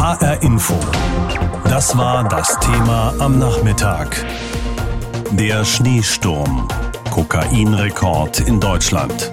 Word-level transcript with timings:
HR 0.00 0.42
Info. 0.42 0.80
Das 1.64 1.94
war 1.94 2.26
das 2.26 2.58
Thema 2.60 3.12
am 3.18 3.38
Nachmittag. 3.38 4.24
Der 5.32 5.62
Schneesturm. 5.62 6.66
Kokainrekord 7.10 8.40
in 8.40 8.58
Deutschland. 8.60 9.30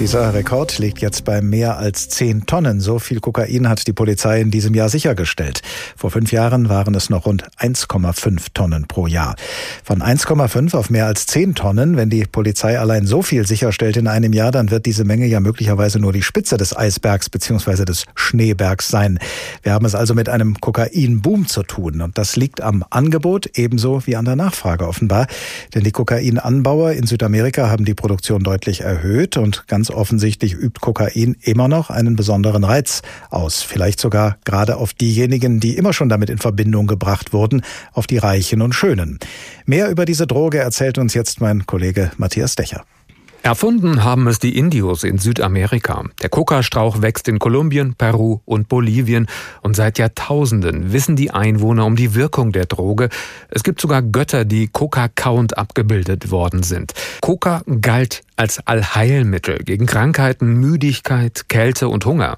Dieser 0.00 0.32
Rekord 0.32 0.78
liegt 0.78 1.02
jetzt 1.02 1.26
bei 1.26 1.42
mehr 1.42 1.76
als 1.76 2.08
10 2.08 2.46
Tonnen. 2.46 2.80
So 2.80 2.98
viel 2.98 3.20
Kokain 3.20 3.68
hat 3.68 3.86
die 3.86 3.92
Polizei 3.92 4.40
in 4.40 4.50
diesem 4.50 4.74
Jahr 4.74 4.88
sichergestellt. 4.88 5.60
Vor 5.94 6.10
fünf 6.10 6.32
Jahren 6.32 6.70
waren 6.70 6.94
es 6.94 7.10
noch 7.10 7.26
rund 7.26 7.44
1,5 7.58 8.46
Tonnen 8.54 8.88
pro 8.88 9.06
Jahr. 9.06 9.36
Von 9.84 10.00
1,5 10.00 10.74
auf 10.74 10.88
mehr 10.88 11.04
als 11.04 11.26
10 11.26 11.54
Tonnen, 11.54 11.98
wenn 11.98 12.08
die 12.08 12.24
Polizei 12.24 12.78
allein 12.78 13.06
so 13.06 13.20
viel 13.20 13.46
sicherstellt 13.46 13.98
in 13.98 14.06
einem 14.06 14.32
Jahr, 14.32 14.52
dann 14.52 14.70
wird 14.70 14.86
diese 14.86 15.04
Menge 15.04 15.26
ja 15.26 15.38
möglicherweise 15.38 15.98
nur 15.98 16.14
die 16.14 16.22
Spitze 16.22 16.56
des 16.56 16.74
Eisbergs 16.74 17.28
bzw. 17.28 17.84
des 17.84 18.06
Schneebergs 18.14 18.88
sein. 18.88 19.18
Wir 19.62 19.74
haben 19.74 19.84
es 19.84 19.94
also 19.94 20.14
mit 20.14 20.30
einem 20.30 20.58
Kokainboom 20.62 21.46
zu 21.46 21.62
tun. 21.62 22.00
Und 22.00 22.16
das 22.16 22.36
liegt 22.36 22.62
am 22.62 22.86
Angebot 22.88 23.50
ebenso 23.58 24.06
wie 24.06 24.16
an 24.16 24.24
der 24.24 24.36
Nachfrage 24.36 24.88
offenbar. 24.88 25.26
Denn 25.74 25.84
die 25.84 25.92
Kokainanbauer 25.92 26.92
in 26.92 27.06
Südamerika 27.06 27.68
haben 27.68 27.84
die 27.84 27.94
Produktion 27.94 28.42
deutlich 28.42 28.80
erhöht 28.80 29.36
und 29.36 29.68
ganz 29.68 29.89
offensichtlich 29.92 30.54
übt 30.54 30.80
Kokain 30.80 31.36
immer 31.42 31.68
noch 31.68 31.90
einen 31.90 32.16
besonderen 32.16 32.64
Reiz 32.64 33.02
aus. 33.30 33.62
Vielleicht 33.62 34.00
sogar 34.00 34.38
gerade 34.44 34.76
auf 34.76 34.92
diejenigen, 34.92 35.60
die 35.60 35.76
immer 35.76 35.92
schon 35.92 36.08
damit 36.08 36.30
in 36.30 36.38
Verbindung 36.38 36.86
gebracht 36.86 37.32
wurden, 37.32 37.62
auf 37.92 38.06
die 38.06 38.18
Reichen 38.18 38.62
und 38.62 38.74
Schönen. 38.74 39.18
Mehr 39.66 39.90
über 39.90 40.04
diese 40.04 40.26
Droge 40.26 40.58
erzählt 40.58 40.98
uns 40.98 41.14
jetzt 41.14 41.40
mein 41.40 41.66
Kollege 41.66 42.10
Matthias 42.16 42.54
Decher. 42.54 42.84
Erfunden 43.42 44.04
haben 44.04 44.26
es 44.26 44.38
die 44.38 44.58
Indios 44.58 45.02
in 45.02 45.16
Südamerika. 45.16 46.04
Der 46.20 46.28
Kokastrauch 46.28 47.00
wächst 47.00 47.26
in 47.26 47.38
Kolumbien, 47.38 47.94
Peru 47.94 48.40
und 48.44 48.68
Bolivien 48.68 49.28
und 49.62 49.74
seit 49.74 49.98
Jahrtausenden 49.98 50.92
wissen 50.92 51.16
die 51.16 51.30
Einwohner 51.30 51.86
um 51.86 51.96
die 51.96 52.14
Wirkung 52.14 52.52
der 52.52 52.66
Droge. 52.66 53.08
Es 53.48 53.62
gibt 53.62 53.80
sogar 53.80 54.02
Götter, 54.02 54.44
die 54.44 54.68
Coca-Count 54.68 55.56
abgebildet 55.56 56.30
worden 56.30 56.62
sind. 56.62 56.92
Coca 57.22 57.62
galt 57.80 58.22
als 58.36 58.66
Allheilmittel 58.66 59.60
gegen 59.64 59.86
Krankheiten, 59.86 60.60
Müdigkeit, 60.60 61.48
Kälte 61.48 61.88
und 61.88 62.04
Hunger. 62.04 62.36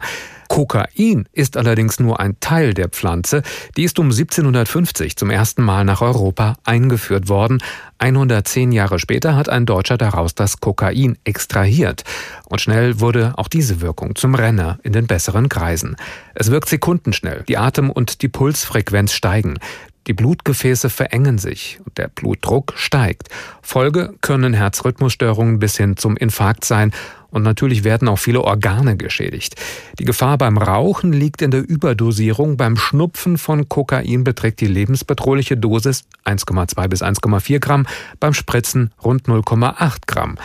Kokain 0.52 1.26
ist 1.32 1.56
allerdings 1.56 1.98
nur 1.98 2.20
ein 2.20 2.38
Teil 2.38 2.74
der 2.74 2.90
Pflanze. 2.90 3.42
Die 3.78 3.84
ist 3.84 3.98
um 3.98 4.10
1750 4.10 5.16
zum 5.16 5.30
ersten 5.30 5.62
Mal 5.62 5.86
nach 5.86 6.02
Europa 6.02 6.56
eingeführt 6.62 7.30
worden. 7.30 7.62
110 7.96 8.70
Jahre 8.70 8.98
später 8.98 9.34
hat 9.34 9.48
ein 9.48 9.64
Deutscher 9.64 9.96
daraus 9.96 10.34
das 10.34 10.60
Kokain 10.60 11.16
extrahiert. 11.24 12.04
Und 12.50 12.60
schnell 12.60 13.00
wurde 13.00 13.32
auch 13.38 13.48
diese 13.48 13.80
Wirkung 13.80 14.14
zum 14.14 14.34
Renner 14.34 14.78
in 14.82 14.92
den 14.92 15.06
besseren 15.06 15.48
Kreisen. 15.48 15.96
Es 16.34 16.50
wirkt 16.50 16.68
sekundenschnell. 16.68 17.44
Die 17.48 17.56
Atem- 17.56 17.90
und 17.90 18.20
die 18.20 18.28
Pulsfrequenz 18.28 19.14
steigen. 19.14 19.58
Die 20.06 20.14
Blutgefäße 20.14 20.90
verengen 20.90 21.38
sich 21.38 21.78
und 21.84 21.96
der 21.96 22.08
Blutdruck 22.08 22.74
steigt. 22.76 23.28
Folge 23.62 24.14
können 24.20 24.52
Herzrhythmusstörungen 24.52 25.58
bis 25.58 25.76
hin 25.76 25.96
zum 25.96 26.16
Infarkt 26.16 26.64
sein 26.64 26.92
und 27.30 27.42
natürlich 27.42 27.84
werden 27.84 28.08
auch 28.08 28.18
viele 28.18 28.42
Organe 28.42 28.96
geschädigt. 28.96 29.54
Die 29.98 30.04
Gefahr 30.04 30.38
beim 30.38 30.58
Rauchen 30.58 31.12
liegt 31.12 31.40
in 31.40 31.50
der 31.50 31.66
Überdosierung. 31.66 32.56
Beim 32.56 32.76
Schnupfen 32.76 33.38
von 33.38 33.68
Kokain 33.68 34.24
beträgt 34.24 34.60
die 34.60 34.66
lebensbedrohliche 34.66 35.56
Dosis 35.56 36.04
1,2 36.24 36.88
bis 36.88 37.02
1,4 37.02 37.58
Gramm, 37.58 37.86
beim 38.20 38.34
Spritzen 38.34 38.92
rund 39.02 39.28
0,8 39.28 39.98
Gramm. 40.06 40.36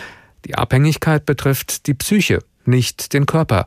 Die 0.46 0.54
Abhängigkeit 0.54 1.26
betrifft 1.26 1.86
die 1.88 1.94
Psyche, 1.94 2.38
nicht 2.64 3.12
den 3.12 3.26
Körper. 3.26 3.66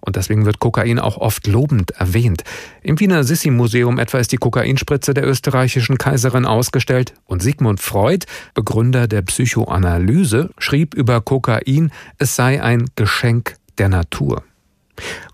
Und 0.00 0.16
deswegen 0.16 0.46
wird 0.46 0.60
Kokain 0.60 0.98
auch 0.98 1.18
oft 1.18 1.46
lobend 1.46 1.90
erwähnt. 1.92 2.42
Im 2.82 2.98
Wiener 3.00 3.24
Sissi-Museum 3.24 3.98
etwa 3.98 4.18
ist 4.18 4.32
die 4.32 4.38
Kokainspritze 4.38 5.14
der 5.14 5.26
österreichischen 5.26 5.98
Kaiserin 5.98 6.46
ausgestellt 6.46 7.14
und 7.26 7.42
Sigmund 7.42 7.80
Freud, 7.80 8.26
Begründer 8.54 9.06
der 9.06 9.22
Psychoanalyse, 9.22 10.50
schrieb 10.58 10.94
über 10.94 11.20
Kokain, 11.20 11.92
es 12.18 12.36
sei 12.36 12.62
ein 12.62 12.86
Geschenk 12.96 13.56
der 13.78 13.88
Natur. 13.88 14.42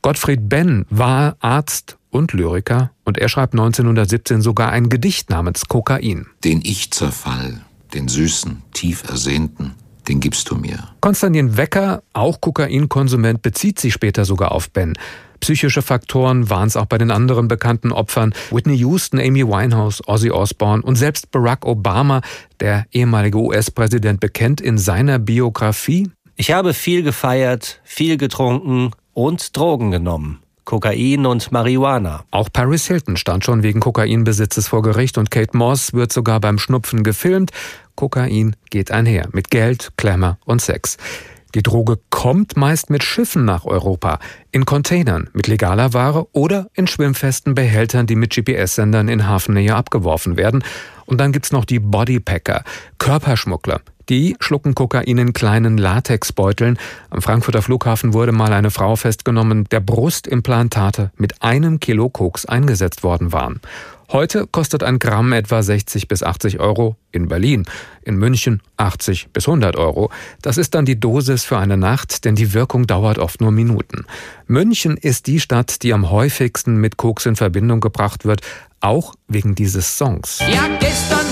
Gottfried 0.03 0.49
Benn 0.49 0.87
war 0.91 1.37
Arzt 1.41 1.99
und 2.11 2.33
Lyriker 2.33 2.93
und 3.05 3.19
er 3.19 3.29
schreibt 3.29 3.55
1917 3.55 4.41
sogar 4.41 4.71
ein 4.71 4.89
Gedicht 4.89 5.31
namens 5.31 5.67
Kokain. 5.67 6.27
Den 6.45 6.61
Ich-Zerfall, 6.63 7.61
den 7.95 8.09
süßen, 8.09 8.63
tief 8.73 9.09
ersehnten, 9.09 9.75
den 10.09 10.21
gibst 10.21 10.51
du 10.51 10.57
mir. 10.57 10.89
Konstantin 11.01 11.57
Wecker, 11.57 12.03
auch 12.13 12.41
Kokainkonsument, 12.41 13.43
bezieht 13.43 13.79
sich 13.79 13.93
später 13.93 14.25
sogar 14.25 14.53
auf 14.53 14.71
Ben. 14.71 14.95
Psychische 15.41 15.83
Faktoren 15.83 16.49
waren 16.49 16.69
es 16.69 16.77
auch 16.77 16.87
bei 16.87 16.99
den 16.99 17.11
anderen 17.11 17.47
bekannten 17.49 17.93
Opfern. 17.93 18.35
Whitney 18.51 18.77
Houston, 18.79 19.19
Amy 19.21 19.47
Winehouse, 19.47 20.03
Ozzy 20.07 20.31
Osbourne 20.31 20.83
und 20.83 20.97
selbst 20.97 21.31
Barack 21.31 21.67
Obama, 21.67 22.23
der 22.61 22.87
ehemalige 22.91 23.39
US-Präsident, 23.39 24.21
bekennt 24.21 24.61
in 24.61 24.79
seiner 24.79 25.19
Biografie, 25.19 26.11
ich 26.39 26.51
habe 26.51 26.75
viel 26.75 27.03
gefeiert, 27.03 27.81
viel 27.83 28.19
getrunken 28.19 28.91
und 29.15 29.57
Drogen 29.57 29.91
genommen. 29.91 30.41
Kokain 30.67 31.27
und 31.27 31.53
Marihuana. 31.53 32.25
Auch 32.33 32.49
Paris 32.53 32.89
Hilton 32.89 33.17
stand 33.17 33.45
schon 33.45 33.63
wegen 33.63 33.79
Kokainbesitzes 33.79 34.67
vor 34.67 34.83
Gericht 34.83 35.17
und 35.17 35.31
Kate 35.31 35.57
Moss 35.57 35.93
wird 35.93 36.13
sogar 36.13 36.41
beim 36.41 36.59
Schnupfen 36.59 37.05
gefilmt. 37.05 37.53
Kokain 37.95 38.57
geht 38.69 38.91
einher 38.91 39.29
mit 39.31 39.51
Geld, 39.51 39.93
Klemmer 39.97 40.39
und 40.45 40.61
Sex. 40.61 40.97
Die 41.55 41.63
Droge 41.63 42.01
kommt 42.11 42.57
meist 42.57 42.91
mit 42.91 43.05
Schiffen 43.05 43.45
nach 43.45 43.65
Europa, 43.65 44.19
in 44.51 44.67
Containern 44.67 45.31
mit 45.33 45.47
legaler 45.47 45.95
Ware 45.95 46.27
oder 46.33 46.69
in 46.75 46.89
schwimmfesten 46.89 47.55
Behältern, 47.55 48.09
die 48.09 48.17
mit 48.17 48.35
GPS-Sendern 48.35 49.07
in 49.07 49.29
Hafennähe 49.29 49.75
abgeworfen 49.75 50.37
werden. 50.37 50.65
Und 51.07 51.19
dann 51.19 51.31
gibt's 51.31 51.53
noch 51.53 51.65
die 51.65 51.79
Bodypacker, 51.79 52.65
Körperschmuggler. 52.99 53.83
Die 54.09 54.37
schlucken 54.39 54.77
Kokain 54.77 55.19
in 55.19 55.33
kleinen 55.33 55.79
Latexbeuteln. 55.79 56.79
Am 57.11 57.23
Frankfurter 57.23 57.61
Flughafen 57.61 58.15
wurde 58.15 58.31
mal 58.31 58.53
eine 58.53 58.71
Frau 58.71 58.95
festgenommen, 58.95 59.65
der 59.71 59.81
Brustimplantate 59.81 61.11
mit 61.17 61.43
einem 61.43 61.81
Kilo 61.81 62.09
Koks 62.09 62.47
eingesetzt 62.47 63.03
worden 63.03 63.33
waren. 63.33 63.61
Heute 64.13 64.47
kostet 64.47 64.85
ein 64.85 65.01
Gramm 65.01 65.33
etwa 65.33 65.61
60 65.61 66.07
bis 66.07 66.23
80 66.23 66.61
Euro 66.61 66.95
in 67.11 67.27
Berlin, 67.27 67.65
in 68.03 68.15
München 68.17 68.63
80 68.77 69.31
bis 69.33 69.49
100 69.49 69.75
Euro. 69.75 70.13
Das 70.41 70.59
ist 70.59 70.77
dann 70.77 70.85
die 70.85 71.01
Dosis 71.01 71.43
für 71.43 71.59
eine 71.59 71.77
Nacht, 71.77 72.25
denn 72.25 72.37
die 72.37 72.55
Wirkung 72.55 72.87
dauert 72.87 73.19
oft 73.19 73.41
nur 73.41 73.51
Minuten. 73.51 74.07
München 74.47 74.97
ist 74.97 75.27
die 75.27 75.41
Stadt, 75.41 75.83
die 75.83 75.93
am 75.93 76.11
häufigsten 76.11 76.77
mit 76.77 76.97
Koks 76.97 77.27
in 77.27 77.35
Verbindung 77.35 77.81
gebracht 77.81 78.25
wird, 78.25 78.43
auch 78.81 79.15
wegen 79.27 79.57
dieses 79.57 79.99
Songs. 79.99 80.39
Ja, 80.39 80.69
gestern 80.79 81.26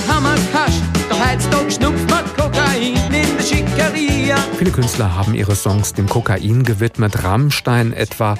heutzutage 1.34 1.70
schnupft 1.70 2.10
man 2.10 2.24
Kokain 2.36 2.96
in 3.06 3.36
der 3.36 3.44
Schickeria. 3.44 4.36
Viele 4.56 4.70
Künstler 4.70 5.14
haben 5.14 5.34
ihre 5.34 5.56
Songs 5.56 5.92
dem 5.92 6.08
Kokain 6.08 6.64
gewidmet, 6.64 7.24
Rammstein 7.24 7.92
etwa. 7.92 8.36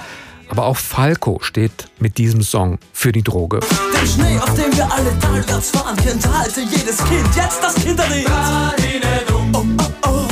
Aber 0.51 0.67
auch 0.67 0.77
Falco 0.77 1.39
steht 1.41 1.89
mit 1.99 2.19
diesem 2.19 2.43
Song 2.43 2.79
für 2.93 3.13
die 3.13 3.23
Droge. 3.23 3.61
Den 3.61 4.07
Schnee, 4.07 4.39
auf 4.39 4.55
dem 4.55 4.77
wir 4.77 4.93
alle 4.93 5.19
talwärts 5.19 5.71
fahren, 5.71 5.97
kennt 5.97 6.27
halte 6.29 6.61
jedes 6.61 6.99
Kind 6.99 7.35
jetzt 7.35 7.63
das 7.63 7.75
Kinderlied. 7.77 8.29
Oh, 8.29 9.53
oh, 9.55 9.65
oh. 10.07 10.27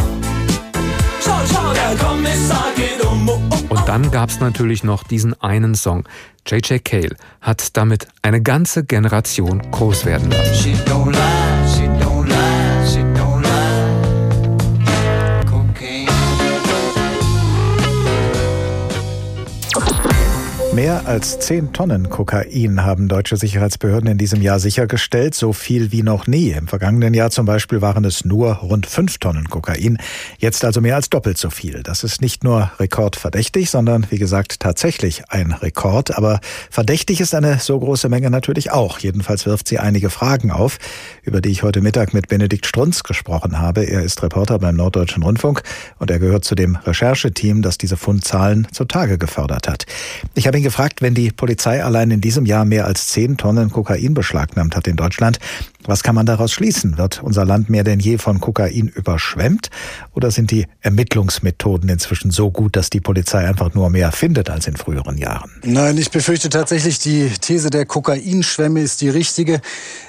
Schau, 1.24 1.40
schau, 1.50 1.72
der 1.72 1.96
Kommissar 1.96 2.66
geht 2.76 3.04
um. 3.04 3.28
Oh, 3.28 3.40
oh, 3.50 3.74
Und 3.74 3.88
dann 3.88 4.10
gab's 4.10 4.38
natürlich 4.38 4.84
noch 4.84 5.02
diesen 5.02 5.40
einen 5.40 5.74
Song. 5.74 6.04
J.J. 6.46 6.84
Cale 6.84 7.16
hat 7.40 7.76
damit 7.76 8.06
eine 8.20 8.42
ganze 8.42 8.84
Generation 8.84 9.62
groß 9.70 10.04
werden 10.04 10.30
lassen. 10.30 11.41
Mehr 20.74 21.06
als 21.06 21.38
10 21.38 21.74
Tonnen 21.74 22.08
Kokain 22.08 22.82
haben 22.82 23.06
deutsche 23.06 23.36
Sicherheitsbehörden 23.36 24.08
in 24.08 24.16
diesem 24.16 24.40
Jahr 24.40 24.58
sichergestellt, 24.58 25.34
so 25.34 25.52
viel 25.52 25.92
wie 25.92 26.02
noch 26.02 26.26
nie. 26.26 26.52
Im 26.52 26.66
vergangenen 26.66 27.12
Jahr 27.12 27.30
zum 27.30 27.44
Beispiel 27.44 27.82
waren 27.82 28.06
es 28.06 28.24
nur 28.24 28.54
rund 28.54 28.86
5 28.86 29.19
Tonnen 29.19 29.50
Kokain, 29.50 29.98
jetzt 30.38 30.64
also 30.64 30.80
mehr 30.80 30.94
als 30.96 31.10
doppelt 31.10 31.36
so 31.36 31.50
viel. 31.50 31.82
Das 31.82 32.04
ist 32.04 32.22
nicht 32.22 32.42
nur 32.42 32.70
rekordverdächtig, 32.80 33.69
sondern 33.69 34.06
wie 34.08 34.16
gesagt 34.16 34.60
tatsächlich 34.60 35.24
ein 35.28 35.52
Rekord. 35.52 36.16
Aber 36.16 36.40
verdächtig 36.70 37.20
ist 37.20 37.34
eine 37.34 37.58
so 37.58 37.78
große 37.78 38.08
Menge 38.08 38.30
natürlich 38.30 38.70
auch. 38.70 38.98
Jedenfalls 38.98 39.44
wirft 39.44 39.68
sie 39.68 39.78
einige 39.78 40.08
Fragen 40.08 40.50
auf, 40.50 40.78
über 41.22 41.42
die 41.42 41.50
ich 41.50 41.62
heute 41.62 41.82
Mittag 41.82 42.14
mit 42.14 42.28
Benedikt 42.28 42.64
Strunz 42.64 43.02
gesprochen 43.02 43.58
habe. 43.58 43.84
Er 43.84 44.02
ist 44.02 44.22
Reporter 44.22 44.58
beim 44.58 44.76
Norddeutschen 44.76 45.22
Rundfunk 45.22 45.62
und 45.98 46.10
er 46.10 46.18
gehört 46.18 46.46
zu 46.46 46.54
dem 46.54 46.76
Rechercheteam, 46.76 47.60
das 47.60 47.76
diese 47.76 47.98
Fundzahlen 47.98 48.68
zutage 48.72 49.18
gefördert 49.18 49.68
hat. 49.68 49.84
Ich 50.34 50.46
habe 50.46 50.62
ihn 50.62 50.64
gefragt, 50.64 51.03
wenn 51.03 51.14
die 51.14 51.31
Polizei 51.31 51.85
allein 51.85 52.11
in 52.11 52.20
diesem 52.20 52.47
Jahr 52.47 52.64
mehr 52.64 52.87
als 52.87 53.09
10 53.09 53.37
Tonnen 53.37 53.70
Kokain 53.70 54.14
beschlagnahmt 54.14 54.76
hat 54.76 54.87
in 54.87 54.97
Deutschland, 54.97 55.38
Was 55.84 56.05
kann 56.05 56.14
man 56.14 56.26
daraus 56.26 56.52
schließen? 56.52 56.96
Wird 56.96 57.23
unser 57.23 57.44
Land 57.44 57.69
mehr 57.69 57.82
denn 57.82 57.99
je 57.99 58.19
von 58.19 58.40
Kokain 58.40 58.88
überschwemmt? 58.88 59.69
Oder 60.14 60.31
sind 60.31 60.50
die 60.52 60.67
Ermittlungsmethoden 60.81 61.88
inzwischen 61.88 62.31
so 62.31 62.50
gut, 62.50 62.76
dass 62.76 62.88
die 62.88 63.00
Polizei 63.00 63.46
einfach 63.46 63.75
nur 63.75 63.90
mehr 63.90 64.12
findet 64.12 64.49
als 64.49 64.69
in 64.69 64.76
früheren 64.76 65.19
Jahren? 65.19 65.50
Nein, 65.64 65.99
ich 65.99 66.11
befürchte 66.11 66.50
tatsächlich, 66.50 67.00
die 67.00 67.31
These 67.40 67.70
der 67.70 67.84
Kokainschwemme 67.84 68.81
ist 68.81 69.00
die 69.00 69.08
richtige. 69.08 69.61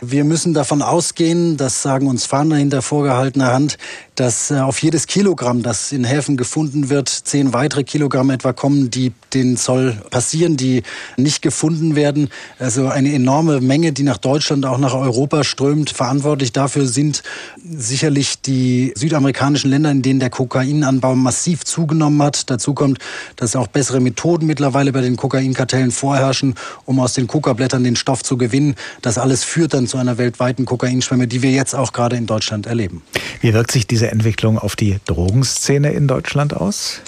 Wir 0.02 0.24
müssen 0.24 0.54
davon 0.54 0.84
ausgehen, 0.84 1.58
das 1.58 1.82
sagen 1.82 2.08
uns 2.08 2.26
Fahnder 2.26 2.58
hinter 2.58 2.84
vorgehaltener 2.84 3.52
Hand, 3.52 3.78
dass 4.16 4.52
äh, 4.52 4.60
auf 4.60 4.82
jedes 4.84 5.08
Kilogramm, 5.08 5.64
das 5.64 5.92
in 5.92 6.04
Häfen 6.04 6.38
gefunden 6.38 6.90
wird, 6.90 7.10
zehn 7.10 7.54
weitere 7.54 7.84
Kilogramm 7.84 8.30
etwa 8.30 8.54
kommen, 8.54 8.92
die 8.92 9.12
den 9.34 9.58
Zoll 9.58 9.98
passieren, 10.12 10.56
die 10.56 10.84
nicht 11.18 11.42
gefunden 11.42 11.96
werden. 11.96 12.30
Also 12.60 12.90
eine 12.90 13.12
enorme 13.12 13.60
Menge, 13.60 13.92
die 13.92 14.04
nach 14.04 14.18
Deutschland, 14.18 14.66
auch 14.66 14.78
nach 14.78 14.94
Europa 14.94 15.44
strömt. 15.44 15.63
Verantwortlich 15.94 16.52
dafür 16.52 16.88
sind 16.88 17.24
sicherlich 17.64 18.42
die 18.42 18.94
südamerikanischen 18.96 19.70
Länder, 19.70 19.92
in 19.92 20.02
denen 20.02 20.20
der 20.20 20.30
Kokainanbau 20.30 21.16
massiv 21.16 21.64
zugenommen 21.64 22.22
hat. 22.22 22.50
Dazu 22.50 22.74
kommt, 22.74 23.00
dass 23.36 23.56
auch 23.56 23.68
bessere 23.68 24.00
Methoden 24.00 24.46
mittlerweile 24.46 24.92
bei 24.92 25.02
den 25.02 25.16
Kokainkartellen 25.16 25.92
vorherrschen, 25.92 26.56
um 26.86 27.00
aus 27.00 27.14
den 27.14 27.28
Kokablättern 27.28 27.84
den 27.84 27.96
Stoff 27.96 28.24
zu 28.24 28.38
gewinnen. 28.38 28.76
Das 29.02 29.18
alles 29.18 29.44
führt 29.44 29.74
dann 29.74 29.88
zu 29.88 29.98
einer 29.98 30.18
weltweiten 30.18 30.66
Kokainschwemme, 30.66 31.28
die 31.28 31.42
wir 31.42 31.52
jetzt 31.52 31.76
auch 31.76 31.94
gerade 31.94 32.16
in 32.16 32.26
Deutschland 32.26 32.68
erleben. 32.68 33.02
Wie 33.42 33.54
wirkt 33.54 33.72
sich 33.72 33.88
diese 33.88 34.12
Entwicklung 34.12 34.58
auf 34.58 34.76
die 34.76 35.00
Drogenszene 35.06 35.92
in 35.94 36.08
Deutschland 36.08 36.54
aus? 36.56 37.02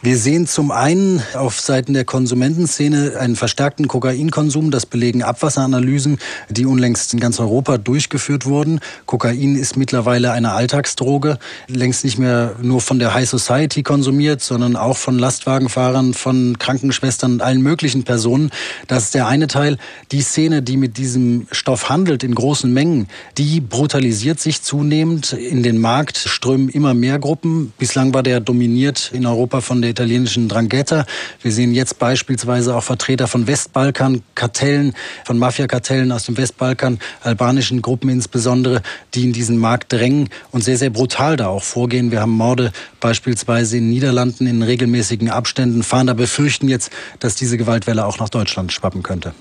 Wir 0.00 0.16
sehen 0.16 0.46
zum 0.46 0.70
einen 0.70 1.20
auf 1.34 1.60
Seiten 1.60 1.92
der 1.92 2.04
Konsumentenszene 2.04 3.16
einen 3.18 3.34
verstärkten 3.34 3.88
Kokainkonsum. 3.88 4.70
Das 4.70 4.86
belegen 4.86 5.24
Abwasseranalysen, 5.24 6.18
die 6.48 6.66
unlängst 6.66 7.12
in 7.14 7.18
ganz 7.18 7.40
Europa 7.40 7.78
durchgeführt 7.78 8.46
wurden. 8.46 8.78
Kokain 9.06 9.56
ist 9.56 9.76
mittlerweile 9.76 10.30
eine 10.30 10.52
Alltagsdroge, 10.52 11.40
längst 11.66 12.04
nicht 12.04 12.16
mehr 12.16 12.54
nur 12.62 12.80
von 12.80 13.00
der 13.00 13.12
High 13.12 13.28
Society 13.28 13.82
konsumiert, 13.82 14.40
sondern 14.40 14.76
auch 14.76 14.96
von 14.96 15.18
Lastwagenfahrern, 15.18 16.14
von 16.14 16.60
Krankenschwestern 16.60 17.32
und 17.32 17.42
allen 17.42 17.60
möglichen 17.60 18.04
Personen. 18.04 18.52
Das 18.86 19.02
ist 19.04 19.14
der 19.14 19.26
eine 19.26 19.48
Teil. 19.48 19.78
Die 20.12 20.22
Szene, 20.22 20.62
die 20.62 20.76
mit 20.76 20.96
diesem 20.96 21.48
Stoff 21.50 21.88
handelt 21.88 22.22
in 22.22 22.36
großen 22.36 22.72
Mengen, 22.72 23.08
die 23.36 23.60
brutalisiert 23.60 24.38
sich 24.38 24.62
zunehmend. 24.62 25.32
In 25.32 25.64
den 25.64 25.78
Markt 25.78 26.18
strömen 26.18 26.68
immer 26.68 26.94
mehr 26.94 27.18
Gruppen. 27.18 27.72
Bislang 27.78 28.14
war 28.14 28.22
der 28.22 28.38
dominiert 28.38 29.10
in 29.12 29.26
Europa 29.26 29.60
von 29.60 29.82
der 29.82 29.87
italienischen 29.88 30.48
Drangheta. 30.48 31.04
Wir 31.42 31.52
sehen 31.52 31.74
jetzt 31.74 31.98
beispielsweise 31.98 32.74
auch 32.74 32.84
Vertreter 32.84 33.26
von 33.26 33.46
Westbalkan-Kartellen, 33.46 34.94
von 35.24 35.38
Mafia-Kartellen 35.38 36.12
aus 36.12 36.24
dem 36.24 36.36
Westbalkan, 36.36 36.98
albanischen 37.22 37.82
Gruppen 37.82 38.10
insbesondere, 38.10 38.82
die 39.14 39.24
in 39.24 39.32
diesen 39.32 39.58
Markt 39.58 39.92
drängen 39.92 40.28
und 40.50 40.62
sehr, 40.62 40.78
sehr 40.78 40.90
brutal 40.90 41.36
da 41.36 41.48
auch 41.48 41.62
vorgehen. 41.62 42.10
Wir 42.10 42.20
haben 42.20 42.32
Morde 42.32 42.72
beispielsweise 43.00 43.76
in 43.76 43.84
den 43.84 43.90
Niederlanden 43.90 44.46
in 44.46 44.62
regelmäßigen 44.62 45.30
Abständen. 45.30 45.82
Fahnder 45.82 46.14
befürchten 46.14 46.68
jetzt, 46.68 46.90
dass 47.20 47.34
diese 47.34 47.56
Gewaltwelle 47.56 48.06
auch 48.06 48.18
nach 48.18 48.28
Deutschland 48.28 48.72
schwappen 48.72 49.02
könnte. 49.02 49.34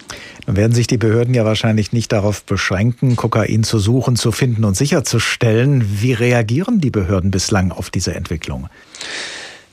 Nun 0.46 0.56
werden 0.56 0.74
sich 0.74 0.88
die 0.88 0.98
Behörden 0.98 1.34
ja 1.34 1.44
wahrscheinlich 1.44 1.92
nicht 1.92 2.12
darauf 2.12 2.44
beschränken, 2.44 3.16
Kokain 3.16 3.64
zu 3.64 3.80
suchen, 3.80 4.16
zu 4.16 4.32
finden 4.32 4.64
und 4.64 4.78
sicherzustellen. 4.78 6.02
Wie 6.02 6.14
reagieren 6.14 6.80
die 6.80 6.92
Behörden 6.92 7.32
bislang 7.32 7.72
auf 7.72 7.90
diese 7.90 8.16
Entwicklung? 8.16 8.70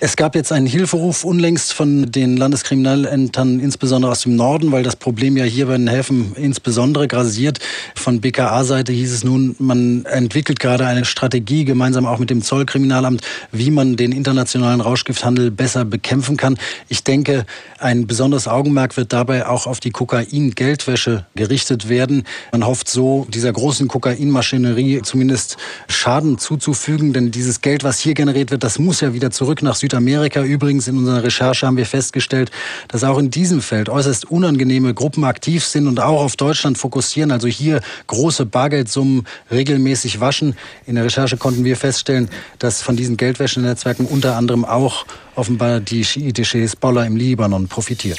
Es 0.04 0.16
gab 0.16 0.34
jetzt 0.34 0.52
einen 0.52 0.66
Hilferuf 0.66 1.24
unlängst 1.24 1.72
von 1.72 2.12
den 2.12 2.36
Landeskriminalämtern, 2.36 3.58
insbesondere 3.58 4.12
aus 4.12 4.20
dem 4.20 4.36
Norden, 4.36 4.70
weil 4.70 4.82
das 4.82 4.96
Problem 4.96 5.34
ja 5.38 5.44
hier 5.44 5.64
bei 5.64 5.78
den 5.78 5.88
Häfen 5.88 6.34
insbesondere 6.36 7.08
grasiert. 7.08 7.58
Von 7.94 8.20
BKA-Seite 8.20 8.92
hieß 8.92 9.14
es 9.14 9.24
nun, 9.24 9.56
man 9.58 10.04
entwickelt 10.04 10.60
gerade 10.60 10.84
eine 10.84 11.06
Strategie, 11.06 11.64
gemeinsam 11.64 12.04
auch 12.04 12.18
mit 12.18 12.28
dem 12.28 12.42
Zollkriminalamt, 12.42 13.22
wie 13.50 13.70
man 13.70 13.96
den 13.96 14.12
internationalen 14.12 14.82
Rauschgifthandel 14.82 15.50
besser 15.50 15.86
bekämpfen 15.86 16.36
kann. 16.36 16.58
Ich 16.88 17.02
denke, 17.02 17.46
ein 17.78 18.06
besonderes 18.06 18.46
Augenmerk 18.46 18.98
wird 18.98 19.10
dabei 19.14 19.46
auch 19.46 19.66
auf 19.66 19.80
die 19.80 19.90
Kokain-Geldwäsche 19.90 21.24
gerichtet 21.34 21.88
werden. 21.88 22.24
Man 22.52 22.66
hofft 22.66 22.90
so, 22.90 23.26
dieser 23.30 23.54
großen 23.54 23.88
Kokainmaschinerie 23.88 25.00
zumindest 25.00 25.56
Schaden 25.88 26.36
zuzufügen, 26.36 27.14
denn 27.14 27.30
dieses 27.30 27.62
Geld, 27.62 27.84
was 27.84 28.00
hier 28.00 28.12
generiert 28.12 28.50
wird, 28.50 28.64
das 28.64 28.78
muss 28.78 29.00
ja 29.00 29.14
wieder 29.14 29.30
zurück 29.30 29.62
nach 29.62 29.76
Südamerika. 29.76 29.93
Südamerika. 29.94 30.42
Übrigens 30.42 30.88
in 30.88 30.98
unserer 30.98 31.22
Recherche 31.22 31.66
haben 31.66 31.76
wir 31.76 31.86
festgestellt, 31.86 32.50
dass 32.88 33.04
auch 33.04 33.16
in 33.16 33.30
diesem 33.30 33.60
Feld 33.60 33.88
äußerst 33.88 34.28
unangenehme 34.28 34.92
Gruppen 34.92 35.22
aktiv 35.22 35.64
sind 35.64 35.86
und 35.86 36.00
auch 36.00 36.20
auf 36.20 36.34
Deutschland 36.34 36.78
fokussieren. 36.78 37.30
Also 37.30 37.46
hier 37.46 37.80
große 38.08 38.44
Bargeldsummen 38.44 39.24
regelmäßig 39.52 40.18
waschen. 40.18 40.56
In 40.86 40.96
der 40.96 41.04
Recherche 41.04 41.36
konnten 41.36 41.64
wir 41.64 41.76
feststellen, 41.76 42.28
dass 42.58 42.82
von 42.82 42.96
diesen 42.96 43.16
Geldwäschenetzwerken 43.16 44.06
unter 44.06 44.36
anderem 44.36 44.64
auch 44.64 45.06
offenbar 45.36 45.78
die 45.78 46.04
schiitische 46.04 46.58
Hisbollah 46.58 47.04
im 47.04 47.14
Libanon 47.14 47.68
profitiert. 47.68 48.18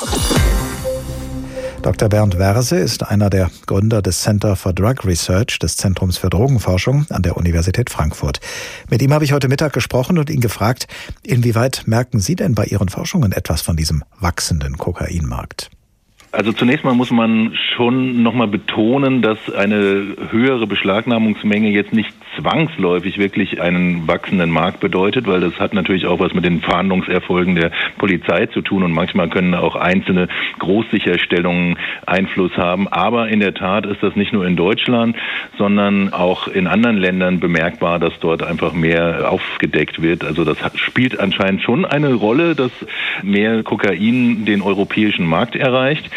Dr. 1.86 2.10
Bernd 2.10 2.40
Werse 2.40 2.78
ist 2.78 3.12
einer 3.12 3.30
der 3.30 3.52
Gründer 3.68 4.02
des 4.02 4.22
Center 4.22 4.56
for 4.56 4.74
Drug 4.74 5.06
Research 5.06 5.60
des 5.60 5.78
Zentrums 5.78 6.18
für 6.18 6.32
Drogenforschung 6.32 7.06
an 7.12 7.22
der 7.22 7.38
Universität 7.38 7.92
Frankfurt. 7.92 8.40
Mit 8.90 9.04
ihm 9.04 9.14
habe 9.14 9.24
ich 9.24 9.34
heute 9.34 9.48
Mittag 9.48 9.72
gesprochen 9.74 10.18
und 10.18 10.32
ihn 10.32 10.42
gefragt, 10.42 10.88
inwieweit 11.22 11.84
merken 11.86 12.20
Sie 12.20 12.36
denn 12.36 12.56
bei 12.56 12.64
Ihren 12.64 12.90
Forschungen 12.90 13.34
etwas 13.34 13.62
von 13.62 13.78
diesem 13.78 14.04
wachsenden 14.20 14.80
Kokainmarkt? 14.80 15.70
Also 16.32 16.54
zunächst 16.54 16.84
mal 16.84 16.96
muss 16.96 17.12
man 17.12 17.56
schon 17.76 18.24
nochmal 18.24 18.48
betonen, 18.48 19.22
dass 19.22 19.38
eine 19.56 20.16
höhere 20.32 20.66
Beschlagnahmungsmenge 20.66 21.70
jetzt 21.70 21.94
nicht 21.94 22.12
zwangsläufig 22.40 23.18
wirklich 23.18 23.62
einen 23.62 24.08
wachsenden 24.08 24.50
Markt 24.50 24.80
bedeutet, 24.80 25.28
weil 25.28 25.42
das 25.42 25.60
hat 25.60 25.74
natürlich 25.74 26.06
auch 26.06 26.20
was 26.20 26.34
mit 26.34 26.46
den 26.46 26.62
Fahndungserfolgen 26.62 27.56
der 27.56 27.72
Polizei 27.98 28.46
zu 28.48 28.62
tun 28.62 28.84
und 28.84 28.92
manchmal 28.92 29.30
können 29.30 29.56
auch 29.56 29.76
einzelne 29.76 30.28
Großsicherstellungen 30.60 31.78
Einfluss 32.06 32.56
haben. 32.58 32.88
Aber 32.88 33.30
in 33.30 33.40
der 33.40 33.54
Tat 33.54 33.86
ist 33.86 34.04
das 34.04 34.16
nicht 34.16 34.34
nur 34.34 34.46
in 34.46 34.56
Deutschland, 34.56 35.16
sondern 35.58 36.14
auch 36.14 36.48
in 36.48 36.68
anderen 36.68 36.98
Ländern 36.98 37.40
bemerkbar, 37.40 38.00
dass 38.00 38.18
dort 38.20 38.44
einfach 38.44 38.74
mehr 38.74 39.32
aufgedeckt 39.32 40.02
wird. 40.02 40.24
Also 40.24 40.44
das 40.44 40.58
spielt 40.76 41.20
anscheinend 41.20 41.62
schon 41.62 41.86
eine 41.86 42.14
Rolle, 42.14 42.56
dass 42.56 42.72
mehr 43.24 43.64
Kokain 43.64 44.46
den 44.46 44.62
europäischen 44.62 45.26
Markt 45.26 45.56
erreicht. 45.56 46.10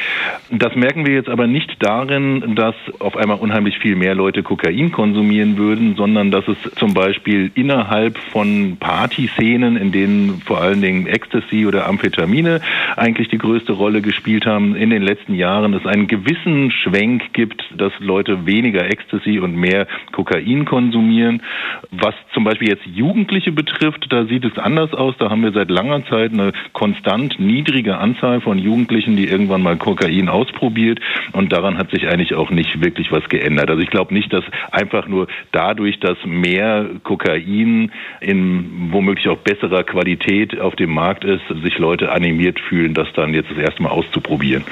Das 0.51 0.75
merken 0.75 1.07
wir 1.07 1.15
jetzt 1.15 1.29
aber 1.29 1.47
nicht 1.47 1.77
darin, 1.81 2.55
dass 2.55 2.75
auf 2.99 3.17
einmal 3.17 3.39
unheimlich 3.39 3.79
viel 3.79 3.97
mehr 3.97 4.15
Leute 4.15 4.43
Kokain 4.43 4.93
konsumieren 4.93 5.57
würden, 5.57 5.95
sondern 5.97 6.08
dass 6.15 6.47
es 6.49 6.57
zum 6.77 6.95
Beispiel 6.95 7.51
innerhalb 7.55 8.19
von 8.19 8.77
Partyszenen, 8.79 9.77
in 9.77 9.93
denen 9.93 10.43
vor 10.45 10.61
allen 10.61 10.81
Dingen 10.81 11.07
Ecstasy 11.07 11.67
oder 11.67 11.87
Amphetamine 11.87 12.61
eigentlich 12.97 13.29
die 13.29 13.39
größte 13.39 13.73
Rolle 13.73 14.01
gespielt 14.01 14.47
haben, 14.47 14.75
in 14.75 14.91
den 14.91 15.03
letzten 15.03 15.35
Jahren 15.35 15.75
es 15.75 15.87
einen 15.87 16.07
gewissen 16.07 16.71
Schwenk 16.71 17.33
gibt, 17.33 17.65
dass 17.77 17.93
Leute 17.99 18.47
weniger 18.47 18.85
Ecstasy 18.85 19.39
und 19.39 19.57
mehr 19.57 19.87
Kokain 20.13 20.65
konsumieren. 20.65 21.43
Was 21.91 22.15
zum 22.35 22.45
Beispiel 22.45 22.69
jetzt 22.69 22.87
Jugendliche 22.87 23.53
betrifft, 23.53 24.07
da 24.11 24.25
sieht 24.25 24.45
es 24.45 24.59
anders 24.59 24.93
aus. 24.95 25.15
Da 25.19 25.31
haben 25.31 25.43
wir 25.43 25.53
seit 25.53 25.71
langer 25.71 26.05
Zeit 26.07 26.33
eine 26.33 26.53
konstant 26.73 27.39
niedrige 27.39 27.99
Anzahl 27.99 28.41
von 28.41 28.59
Jugendlichen, 28.59 29.17
die 29.17 29.27
irgendwann 29.27 29.63
mal 29.63 29.77
Kokain 29.77 30.29
ausprobiert 30.29 31.01
und 31.33 31.53
daran 31.53 31.79
hat 31.79 31.91
sich 31.91 32.09
eigentlich 32.09 32.35
auch 32.35 32.51
nicht 32.51 32.83
wirklich 32.83 33.13
was 33.13 33.29
geändert. 33.29 33.71
Also 33.71 33.83
ich 33.83 33.91
glaube 33.91 34.15
nicht, 34.15 34.33
dass 34.33 34.45
einfach 34.71 35.09
nur 35.09 35.29
dadurch, 35.53 35.98
dass 36.01 36.17
mehr 36.25 36.87
Kokain 37.05 37.93
in 38.21 38.89
womöglich 38.91 39.29
auch 39.29 39.39
besserer 39.39 39.85
Qualität 39.85 40.59
auf 40.61 40.77
dem 40.77 40.91
Markt 40.91 41.25
ist, 41.25 41.43
sich 41.63 41.79
Leute 41.79 42.11
animiert 42.11 42.59
fühlen, 42.69 42.95
das 42.95 43.09
dann 43.15 43.35
jetzt 43.35 43.51
das 43.51 43.59
erste 43.59 43.83
Mal 43.83 43.91
auszuprobieren. 43.91 44.65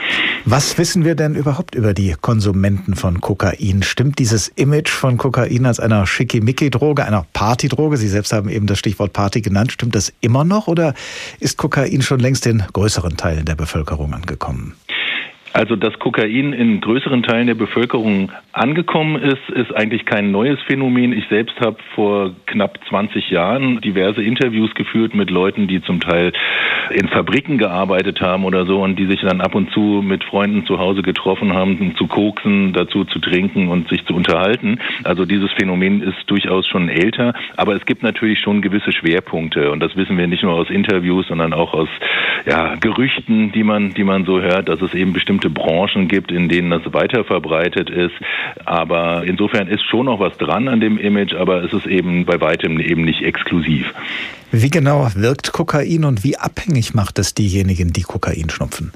Was 0.44 0.78
wissen 0.78 1.04
wir 1.04 1.14
denn 1.14 1.34
überhaupt 1.34 1.74
über 1.74 1.94
die 1.94 2.14
Konsumenten 2.20 2.94
von 2.96 3.20
Kokain? 3.20 3.82
Stimmt 3.82 4.18
dieses 4.18 4.48
Image 4.48 4.90
von 4.90 5.16
Kokain 5.16 5.66
als 5.66 5.80
einer 5.80 6.06
Schickimicki-Droge, 6.06 7.04
einer 7.04 7.26
Partydroge, 7.32 7.96
Sie 7.96 8.08
selbst 8.08 8.32
haben 8.32 8.48
eben 8.48 8.66
das 8.66 8.78
Stichwort 8.78 9.12
Party 9.12 9.40
genannt, 9.40 9.72
stimmt 9.72 9.94
das 9.94 10.12
immer 10.20 10.44
noch 10.44 10.66
oder 10.66 10.94
ist 11.40 11.56
Kokain 11.56 12.02
schon 12.02 12.20
längst 12.20 12.46
in 12.46 12.62
größeren 12.72 13.16
Teilen 13.16 13.44
der 13.44 13.54
Bevölkerung 13.54 14.14
angekommen? 14.14 14.74
Also, 15.56 15.74
dass 15.74 15.98
Kokain 15.98 16.52
in 16.52 16.82
größeren 16.82 17.22
Teilen 17.22 17.46
der 17.46 17.54
Bevölkerung 17.54 18.30
angekommen 18.52 19.16
ist, 19.16 19.48
ist 19.48 19.74
eigentlich 19.74 20.04
kein 20.04 20.30
neues 20.30 20.60
Phänomen. 20.66 21.14
Ich 21.14 21.28
selbst 21.28 21.58
habe 21.62 21.78
vor 21.94 22.32
knapp 22.44 22.78
20 22.90 23.30
Jahren 23.30 23.80
diverse 23.80 24.22
Interviews 24.22 24.74
geführt 24.74 25.14
mit 25.14 25.30
Leuten, 25.30 25.66
die 25.66 25.80
zum 25.80 26.00
Teil 26.00 26.34
in 26.90 27.08
Fabriken 27.08 27.56
gearbeitet 27.56 28.20
haben 28.20 28.44
oder 28.44 28.66
so 28.66 28.82
und 28.82 28.98
die 28.98 29.06
sich 29.06 29.22
dann 29.22 29.40
ab 29.40 29.54
und 29.54 29.70
zu 29.70 30.02
mit 30.04 30.24
Freunden 30.24 30.66
zu 30.66 30.78
Hause 30.78 31.00
getroffen 31.00 31.54
haben, 31.54 31.78
um 31.78 31.96
zu 31.96 32.06
koksen, 32.06 32.74
dazu 32.74 33.04
zu 33.04 33.18
trinken 33.18 33.68
und 33.68 33.88
sich 33.88 34.04
zu 34.04 34.14
unterhalten. 34.14 34.78
Also 35.04 35.24
dieses 35.24 35.50
Phänomen 35.52 36.02
ist 36.02 36.18
durchaus 36.26 36.66
schon 36.66 36.90
älter, 36.90 37.32
aber 37.56 37.74
es 37.74 37.86
gibt 37.86 38.02
natürlich 38.02 38.40
schon 38.40 38.60
gewisse 38.60 38.92
Schwerpunkte 38.92 39.70
und 39.70 39.80
das 39.80 39.96
wissen 39.96 40.18
wir 40.18 40.26
nicht 40.26 40.42
nur 40.42 40.52
aus 40.52 40.68
Interviews, 40.68 41.28
sondern 41.28 41.54
auch 41.54 41.72
aus 41.72 41.88
ja, 42.44 42.74
Gerüchten, 42.74 43.52
die 43.52 43.64
man, 43.64 43.94
die 43.94 44.04
man 44.04 44.26
so 44.26 44.42
hört, 44.42 44.68
dass 44.68 44.82
es 44.82 44.92
eben 44.92 45.14
bestimmte 45.14 45.45
bestimmte 45.46 45.50
Branchen 45.50 46.08
gibt, 46.08 46.30
in 46.30 46.48
denen 46.48 46.70
das 46.70 46.92
weiter 46.92 47.24
verbreitet 47.24 47.90
ist. 47.90 48.14
Aber 48.64 49.24
insofern 49.24 49.68
ist 49.68 49.84
schon 49.84 50.06
noch 50.06 50.20
was 50.20 50.36
dran 50.38 50.68
an 50.68 50.80
dem 50.80 50.98
Image, 50.98 51.34
aber 51.34 51.64
es 51.64 51.72
ist 51.72 51.86
eben 51.86 52.24
bei 52.24 52.40
weitem 52.40 52.80
eben 52.80 53.02
nicht 53.02 53.22
exklusiv. 53.22 53.92
Wie 54.52 54.70
genau 54.70 55.08
wirkt 55.14 55.52
Kokain 55.52 56.04
und 56.04 56.24
wie 56.24 56.36
abhängig 56.36 56.94
macht 56.94 57.18
es 57.18 57.34
diejenigen, 57.34 57.92
die 57.92 58.02
Kokain 58.02 58.48
schnupfen? 58.50 58.92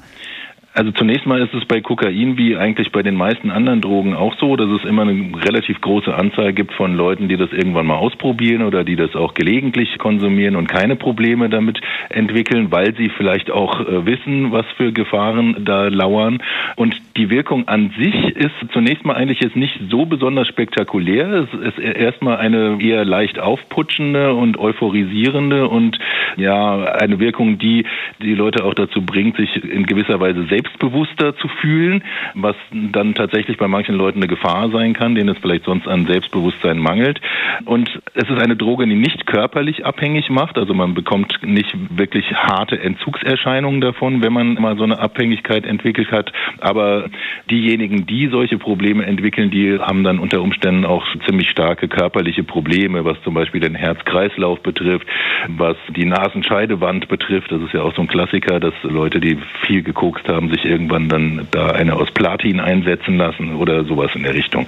Also 0.73 0.91
zunächst 0.91 1.25
mal 1.25 1.41
ist 1.41 1.53
es 1.53 1.65
bei 1.65 1.81
Kokain 1.81 2.37
wie 2.37 2.55
eigentlich 2.55 2.93
bei 2.93 3.03
den 3.03 3.15
meisten 3.15 3.51
anderen 3.51 3.81
Drogen 3.81 4.15
auch 4.15 4.35
so, 4.39 4.55
dass 4.55 4.69
es 4.69 4.85
immer 4.87 5.01
eine 5.01 5.31
relativ 5.43 5.81
große 5.81 6.13
Anzahl 6.15 6.53
gibt 6.53 6.71
von 6.71 6.95
Leuten, 6.95 7.27
die 7.27 7.35
das 7.35 7.51
irgendwann 7.51 7.87
mal 7.87 7.97
ausprobieren 7.97 8.61
oder 8.61 8.85
die 8.85 8.95
das 8.95 9.13
auch 9.13 9.33
gelegentlich 9.33 9.97
konsumieren 9.97 10.55
und 10.55 10.67
keine 10.69 10.95
Probleme 10.95 11.49
damit 11.49 11.81
entwickeln, 12.07 12.71
weil 12.71 12.95
sie 12.95 13.09
vielleicht 13.09 13.51
auch 13.51 13.81
äh, 13.81 14.05
wissen, 14.05 14.53
was 14.53 14.65
für 14.77 14.93
Gefahren 14.93 15.65
da 15.65 15.89
lauern. 15.89 16.41
Und 16.77 16.95
die 17.17 17.29
Wirkung 17.29 17.67
an 17.67 17.93
sich 17.97 18.15
ist 18.37 18.55
zunächst 18.71 19.03
mal 19.03 19.15
eigentlich 19.15 19.41
jetzt 19.41 19.57
nicht 19.57 19.77
so 19.89 20.05
besonders 20.05 20.47
spektakulär. 20.47 21.47
Es 21.51 21.75
ist 21.75 21.79
erstmal 21.79 22.37
eine 22.37 22.81
eher 22.81 23.03
leicht 23.03 23.39
aufputschende 23.39 24.33
und 24.33 24.57
euphorisierende 24.57 25.67
und 25.67 25.99
ja, 26.37 26.85
eine 26.85 27.19
Wirkung, 27.19 27.57
die 27.57 27.85
die 28.21 28.35
Leute 28.35 28.63
auch 28.63 28.73
dazu 28.73 29.01
bringt, 29.01 29.35
sich 29.35 29.63
in 29.63 29.85
gewisser 29.85 30.19
Weise 30.21 30.45
selbst 30.45 30.61
selbstbewusster 30.71 31.35
zu 31.37 31.47
fühlen, 31.47 32.03
was 32.33 32.55
dann 32.71 33.13
tatsächlich 33.13 33.57
bei 33.57 33.67
manchen 33.67 33.95
Leuten 33.95 34.19
eine 34.19 34.27
Gefahr 34.27 34.69
sein 34.69 34.93
kann, 34.93 35.15
denen 35.15 35.29
es 35.29 35.37
vielleicht 35.39 35.65
sonst 35.65 35.87
an 35.87 36.05
Selbstbewusstsein 36.05 36.77
mangelt. 36.77 37.19
Und 37.65 38.01
es 38.13 38.29
ist 38.29 38.39
eine 38.39 38.55
Droge, 38.55 38.87
die 38.87 38.95
nicht 38.95 39.25
körperlich 39.25 39.85
abhängig 39.85 40.29
macht, 40.29 40.57
also 40.57 40.73
man 40.73 40.93
bekommt 40.93 41.39
nicht 41.43 41.75
wirklich 41.97 42.33
harte 42.33 42.79
Entzugserscheinungen 42.79 43.81
davon, 43.81 44.21
wenn 44.21 44.33
man 44.33 44.55
mal 44.55 44.77
so 44.77 44.83
eine 44.83 44.99
Abhängigkeit 44.99 45.65
entwickelt 45.65 46.11
hat. 46.11 46.31
Aber 46.59 47.09
diejenigen, 47.49 48.05
die 48.05 48.27
solche 48.27 48.57
Probleme 48.57 49.05
entwickeln, 49.05 49.51
die 49.51 49.79
haben 49.79 50.03
dann 50.03 50.19
unter 50.19 50.41
Umständen 50.41 50.85
auch 50.85 51.05
ziemlich 51.27 51.49
starke 51.49 51.87
körperliche 51.87 52.43
Probleme, 52.43 53.05
was 53.05 53.21
zum 53.23 53.33
Beispiel 53.33 53.61
den 53.61 53.75
Herz-Kreislauf 53.75 54.61
betrifft, 54.61 55.07
was 55.47 55.75
die 55.89 56.05
Nasenscheidewand 56.05 57.07
betrifft. 57.07 57.51
Das 57.51 57.61
ist 57.61 57.73
ja 57.73 57.81
auch 57.81 57.95
so 57.95 58.01
ein 58.01 58.07
Klassiker, 58.07 58.59
dass 58.59 58.73
Leute, 58.83 59.19
die 59.19 59.37
viel 59.65 59.83
gekokst 59.83 60.27
haben, 60.27 60.50
sich 60.51 60.65
irgendwann 60.65 61.09
dann 61.09 61.47
da 61.51 61.67
eine 61.67 61.95
aus 61.95 62.11
Platin 62.11 62.59
einsetzen 62.59 63.17
lassen 63.17 63.55
oder 63.55 63.85
sowas 63.85 64.11
in 64.13 64.23
der 64.23 64.33
Richtung. 64.33 64.67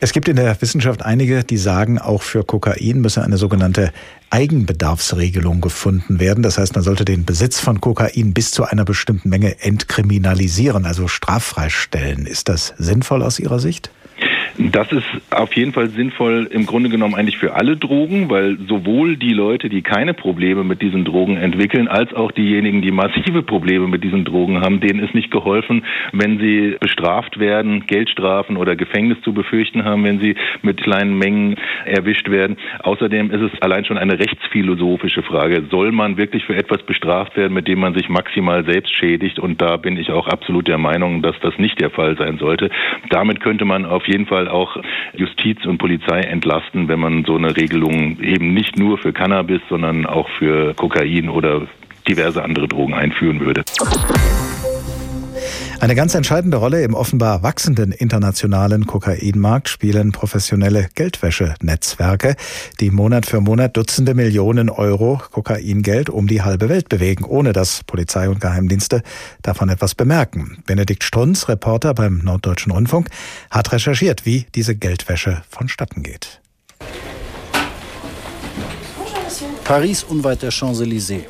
Es 0.00 0.12
gibt 0.12 0.26
in 0.26 0.34
der 0.34 0.60
Wissenschaft 0.60 1.04
einige, 1.04 1.44
die 1.44 1.56
sagen, 1.56 2.00
auch 2.00 2.22
für 2.22 2.42
Kokain 2.42 3.00
müsse 3.00 3.22
eine 3.22 3.36
sogenannte 3.36 3.92
Eigenbedarfsregelung 4.30 5.60
gefunden 5.60 6.18
werden. 6.18 6.42
Das 6.42 6.58
heißt, 6.58 6.74
man 6.74 6.82
sollte 6.82 7.04
den 7.04 7.24
Besitz 7.24 7.60
von 7.60 7.80
Kokain 7.80 8.34
bis 8.34 8.50
zu 8.50 8.64
einer 8.64 8.84
bestimmten 8.84 9.28
Menge 9.28 9.62
entkriminalisieren, 9.62 10.86
also 10.86 11.06
straffrei 11.06 11.68
stellen. 11.68 12.26
Ist 12.26 12.48
das 12.48 12.74
sinnvoll 12.78 13.22
aus 13.22 13.38
Ihrer 13.38 13.60
Sicht? 13.60 13.92
Das 14.58 14.92
ist 14.92 15.06
auf 15.30 15.54
jeden 15.56 15.72
Fall 15.72 15.88
sinnvoll 15.88 16.46
im 16.50 16.66
Grunde 16.66 16.90
genommen 16.90 17.14
eigentlich 17.14 17.38
für 17.38 17.54
alle 17.54 17.76
Drogen, 17.76 18.28
weil 18.28 18.58
sowohl 18.68 19.16
die 19.16 19.32
Leute, 19.32 19.70
die 19.70 19.80
keine 19.80 20.12
Probleme 20.12 20.62
mit 20.62 20.82
diesen 20.82 21.04
Drogen 21.04 21.36
entwickeln, 21.38 21.88
als 21.88 22.12
auch 22.12 22.32
diejenigen, 22.32 22.82
die 22.82 22.90
massive 22.90 23.42
Probleme 23.42 23.88
mit 23.88 24.04
diesen 24.04 24.24
Drogen 24.24 24.60
haben, 24.60 24.80
denen 24.80 25.00
ist 25.00 25.14
nicht 25.14 25.30
geholfen, 25.30 25.84
wenn 26.12 26.38
sie 26.38 26.76
bestraft 26.80 27.38
werden, 27.38 27.86
Geldstrafen 27.86 28.58
oder 28.58 28.76
Gefängnis 28.76 29.20
zu 29.22 29.32
befürchten 29.32 29.84
haben, 29.84 30.04
wenn 30.04 30.20
sie 30.20 30.34
mit 30.60 30.82
kleinen 30.82 31.16
Mengen 31.16 31.56
erwischt 31.86 32.30
werden. 32.30 32.56
Außerdem 32.80 33.30
ist 33.30 33.40
es 33.40 33.62
allein 33.62 33.86
schon 33.86 33.96
eine 33.96 34.18
rechtsphilosophische 34.18 35.22
Frage. 35.22 35.64
Soll 35.70 35.92
man 35.92 36.18
wirklich 36.18 36.44
für 36.44 36.56
etwas 36.56 36.82
bestraft 36.82 37.36
werden, 37.36 37.54
mit 37.54 37.68
dem 37.68 37.80
man 37.80 37.94
sich 37.94 38.10
maximal 38.10 38.64
selbst 38.64 38.94
schädigt? 38.94 39.38
Und 39.38 39.62
da 39.62 39.78
bin 39.78 39.96
ich 39.96 40.10
auch 40.10 40.28
absolut 40.28 40.68
der 40.68 40.78
Meinung, 40.78 41.22
dass 41.22 41.38
das 41.40 41.56
nicht 41.58 41.80
der 41.80 41.90
Fall 41.90 42.16
sein 42.18 42.36
sollte. 42.38 42.70
Damit 43.08 43.40
könnte 43.40 43.64
man 43.64 43.86
auf 43.86 44.06
jeden 44.06 44.26
Fall 44.42 44.48
auch 44.48 44.76
Justiz 45.14 45.64
und 45.66 45.78
Polizei 45.78 46.20
entlasten, 46.20 46.88
wenn 46.88 47.00
man 47.00 47.24
so 47.24 47.36
eine 47.36 47.56
Regelung 47.56 48.18
eben 48.20 48.54
nicht 48.54 48.78
nur 48.78 48.98
für 48.98 49.12
Cannabis, 49.12 49.60
sondern 49.68 50.06
auch 50.06 50.28
für 50.38 50.74
Kokain 50.74 51.28
oder 51.28 51.66
diverse 52.08 52.42
andere 52.42 52.66
Drogen 52.68 52.94
einführen 52.94 53.40
würde. 53.40 53.62
Eine 55.80 55.94
ganz 55.96 56.14
entscheidende 56.14 56.58
Rolle 56.58 56.82
im 56.84 56.94
offenbar 56.94 57.42
wachsenden 57.42 57.90
internationalen 57.90 58.86
Kokainmarkt 58.86 59.68
spielen 59.68 60.12
professionelle 60.12 60.88
Geldwäschenetzwerke, 60.94 62.36
die 62.78 62.90
Monat 62.90 63.26
für 63.26 63.40
Monat 63.40 63.76
Dutzende 63.76 64.14
Millionen 64.14 64.70
Euro 64.70 65.20
Kokaingeld 65.32 66.08
um 66.08 66.28
die 66.28 66.42
halbe 66.42 66.68
Welt 66.68 66.88
bewegen, 66.88 67.24
ohne 67.24 67.52
dass 67.52 67.82
Polizei 67.84 68.28
und 68.28 68.40
Geheimdienste 68.40 69.02
davon 69.42 69.68
etwas 69.70 69.96
bemerken. 69.96 70.62
Benedikt 70.66 71.02
Strunz, 71.02 71.48
Reporter 71.48 71.94
beim 71.94 72.18
Norddeutschen 72.18 72.70
Rundfunk, 72.70 73.08
hat 73.50 73.72
recherchiert, 73.72 74.24
wie 74.24 74.46
diese 74.54 74.76
Geldwäsche 74.76 75.42
vonstatten 75.50 76.04
geht. 76.04 76.40
Paris 79.64 80.04
unweit 80.04 80.42
der 80.42 80.50
Champs-Élysées. 80.52 81.24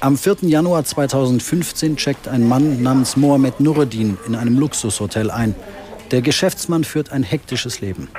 Am 0.00 0.18
4. 0.18 0.36
Januar 0.42 0.84
2015 0.84 1.96
checkt 1.96 2.28
ein 2.28 2.46
Mann 2.46 2.82
namens 2.82 3.16
Mohamed 3.16 3.60
Nureddin 3.60 4.18
in 4.26 4.34
einem 4.34 4.58
Luxushotel 4.58 5.30
ein. 5.30 5.54
Der 6.10 6.20
Geschäftsmann 6.20 6.84
führt 6.84 7.12
ein 7.12 7.22
hektisches 7.22 7.80
Leben. 7.80 8.10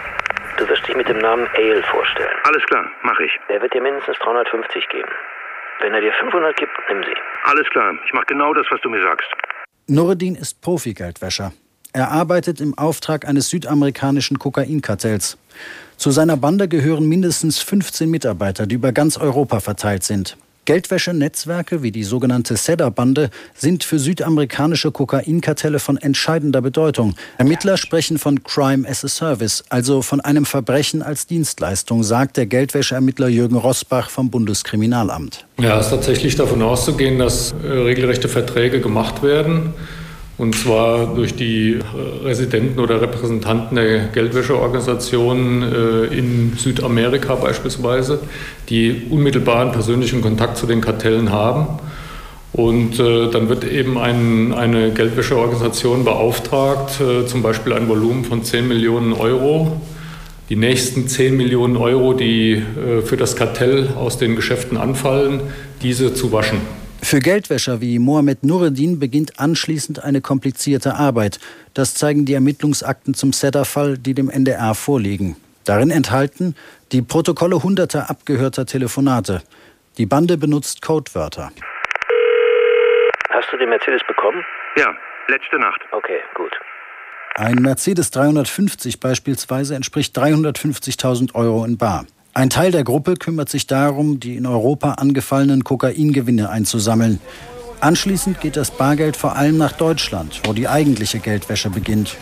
Du 0.57 0.67
wirst 0.67 0.87
dich 0.87 0.95
mit 0.95 1.07
dem 1.07 1.19
Namen 1.19 1.47
Ale 1.55 1.83
vorstellen. 1.83 2.35
Alles 2.45 2.63
klar, 2.63 2.83
mache 3.03 3.25
ich. 3.25 3.31
Er 3.49 3.61
wird 3.61 3.75
dir 3.75 3.81
mindestens 3.83 4.17
350 4.17 4.89
geben. 4.89 5.09
Wenn 5.79 5.93
er 5.93 6.01
dir 6.01 6.11
500 6.19 6.57
gibt, 6.57 6.71
nimm 6.89 7.03
sie. 7.03 7.13
Alles 7.43 7.69
klar, 7.69 7.93
ich 8.03 8.11
mache 8.11 8.25
genau 8.25 8.55
das, 8.55 8.65
was 8.71 8.81
du 8.81 8.89
mir 8.89 9.03
sagst. 9.03 9.27
Nureddin 9.85 10.33
ist 10.33 10.59
Profi-Geldwäscher. 10.61 11.53
Er 11.93 12.09
arbeitet 12.09 12.59
im 12.59 12.75
Auftrag 12.75 13.27
eines 13.27 13.49
südamerikanischen 13.49 14.39
Kokainkartells. 14.39 15.37
Zu 15.95 16.09
seiner 16.09 16.37
Bande 16.37 16.67
gehören 16.67 17.07
mindestens 17.07 17.59
15 17.59 18.09
Mitarbeiter, 18.09 18.65
die 18.65 18.75
über 18.75 18.91
ganz 18.91 19.17
Europa 19.17 19.59
verteilt 19.59 20.03
sind. 20.03 20.37
Geldwäschenetzwerke 20.67 21.81
wie 21.81 21.93
die 21.93 22.03
sogenannte 22.03 22.57
SEDA-Bande 22.57 23.29
sind 23.55 23.85
für 23.85 23.99
südamerikanische 23.99 24.91
Kokainkartelle 24.91 25.79
von 25.79 25.95
entscheidender 25.95 26.61
Bedeutung. 26.61 27.15
Ermittler 27.37 27.77
sprechen 27.77 28.17
von 28.17 28.43
Crime 28.43 28.85
as 28.85 29.05
a 29.05 29.07
Service, 29.07 29.63
also 29.69 30.01
von 30.01 30.19
einem 30.19 30.45
Verbrechen 30.45 31.01
als 31.01 31.25
Dienstleistung, 31.25 32.03
sagt 32.03 32.35
der 32.35 32.47
Geldwäscheermittler 32.47 33.29
Jürgen 33.29 33.55
Rosbach 33.55 34.09
vom 34.09 34.29
Bundeskriminalamt. 34.29 35.47
Ja, 35.57 35.79
es 35.79 35.85
ist 35.85 35.91
tatsächlich 35.91 36.35
davon 36.35 36.61
auszugehen, 36.61 37.17
dass 37.17 37.53
äh, 37.63 37.67
regelrechte 37.67 38.27
Verträge 38.27 38.81
gemacht 38.81 39.23
werden. 39.23 39.73
Und 40.37 40.55
zwar 40.55 41.15
durch 41.15 41.33
die 41.35 41.79
Residenten 42.23 42.79
oder 42.79 43.01
Repräsentanten 43.01 43.75
der 43.75 44.07
Geldwäscheorganisationen 44.09 45.63
äh, 45.63 46.15
in 46.15 46.53
Südamerika 46.55 47.33
beispielsweise, 47.35 48.19
die 48.69 49.07
unmittelbaren 49.09 49.71
persönlichen 49.71 50.21
Kontakt 50.21 50.57
zu 50.57 50.67
den 50.67 50.79
Kartellen 50.79 51.31
haben. 51.31 51.79
Und 52.53 52.99
äh, 52.99 53.31
dann 53.31 53.49
wird 53.49 53.63
eben 53.63 53.97
ein, 53.97 54.53
eine 54.53 54.91
Geldwäscheorganisation 54.91 56.05
beauftragt, 56.05 57.01
äh, 57.01 57.25
zum 57.25 57.41
Beispiel 57.41 57.73
ein 57.73 57.89
Volumen 57.89 58.23
von 58.23 58.43
10 58.43 58.67
Millionen 58.67 59.13
Euro, 59.13 59.81
die 60.49 60.55
nächsten 60.55 61.07
10 61.07 61.35
Millionen 61.35 61.75
Euro, 61.75 62.13
die 62.13 62.63
für 63.03 63.17
das 63.17 63.35
Kartell 63.35 63.89
aus 63.97 64.17
den 64.17 64.37
Geschäften 64.37 64.77
anfallen, 64.77 65.41
diese 65.81 66.13
zu 66.13 66.31
waschen. 66.31 66.61
Für 67.01 67.19
Geldwäscher 67.19 67.79
wie 67.79 67.99
Mohamed 67.99 68.43
Nureddin 68.43 68.99
beginnt 68.99 69.39
anschließend 69.39 70.03
eine 70.03 70.19
komplizierte 70.19 70.95
Arbeit. 70.95 71.39
Das 71.73 71.95
zeigen 71.95 72.25
die 72.25 72.33
Ermittlungsakten 72.33 73.13
zum 73.13 73.31
Setter-Fall, 73.31 73.97
die 73.97 74.13
dem 74.13 74.29
NDR 74.29 74.75
vorliegen. 74.75 75.37
Darin 75.63 75.89
enthalten 75.89 76.55
die 76.91 77.01
Protokolle 77.01 77.63
hunderter 77.63 78.09
abgehörter 78.09 78.65
Telefonate. 78.65 79.41
Die 79.97 80.05
Bande 80.05 80.37
benutzt 80.37 80.81
Codewörter. 80.81 81.51
Hast 83.29 83.47
du 83.51 83.57
den 83.57 83.69
Mercedes 83.69 84.01
bekommen? 84.07 84.43
Ja, 84.77 84.93
letzte 85.27 85.59
Nacht. 85.59 85.81
Okay, 85.91 86.19
gut. 86.35 86.51
Ein 87.35 87.55
Mercedes 87.55 88.11
350 88.11 88.99
beispielsweise 88.99 89.75
entspricht 89.75 90.17
350.000 90.17 91.35
Euro 91.35 91.63
in 91.65 91.77
Bar. 91.77 92.05
Ein 92.37 92.51
Teil 92.51 92.69
der 92.69 92.83
Gruppe 92.83 93.15
kümmert 93.15 93.49
sich 93.49 93.65
darum, 93.65 94.19
die 94.19 94.35
in 94.35 94.45
Europa 94.45 94.91
angefallenen 94.91 95.63
Kokaingewinne 95.63 96.51
einzusammeln. 96.51 97.19
Anschließend 97.79 98.39
geht 98.41 98.57
das 98.57 98.69
Bargeld 98.69 99.17
vor 99.17 99.35
allem 99.35 99.57
nach 99.57 99.71
Deutschland, 99.71 100.41
wo 100.45 100.53
die 100.53 100.67
eigentliche 100.67 101.17
Geldwäsche 101.17 101.71
beginnt. 101.71 102.15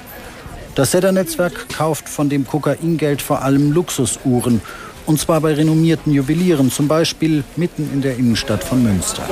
Das 0.74 0.92
Sedder-Netzwerk 0.92 1.68
kauft 1.68 2.08
von 2.08 2.30
dem 2.30 2.48
Kokaingeld 2.48 3.22
vor 3.22 3.42
allem 3.42 3.74
Luxusuhren 3.74 4.62
und 5.06 5.20
zwar 5.20 5.42
bei 5.42 5.54
renommierten 5.54 6.14
Juwelieren, 6.14 6.72
zum 6.72 6.88
Beispiel 6.88 7.44
mitten 7.58 7.90
in 7.92 8.02
der 8.02 8.16
Innenstadt 8.16 8.64
von 8.64 8.82
Münster. 8.82 9.24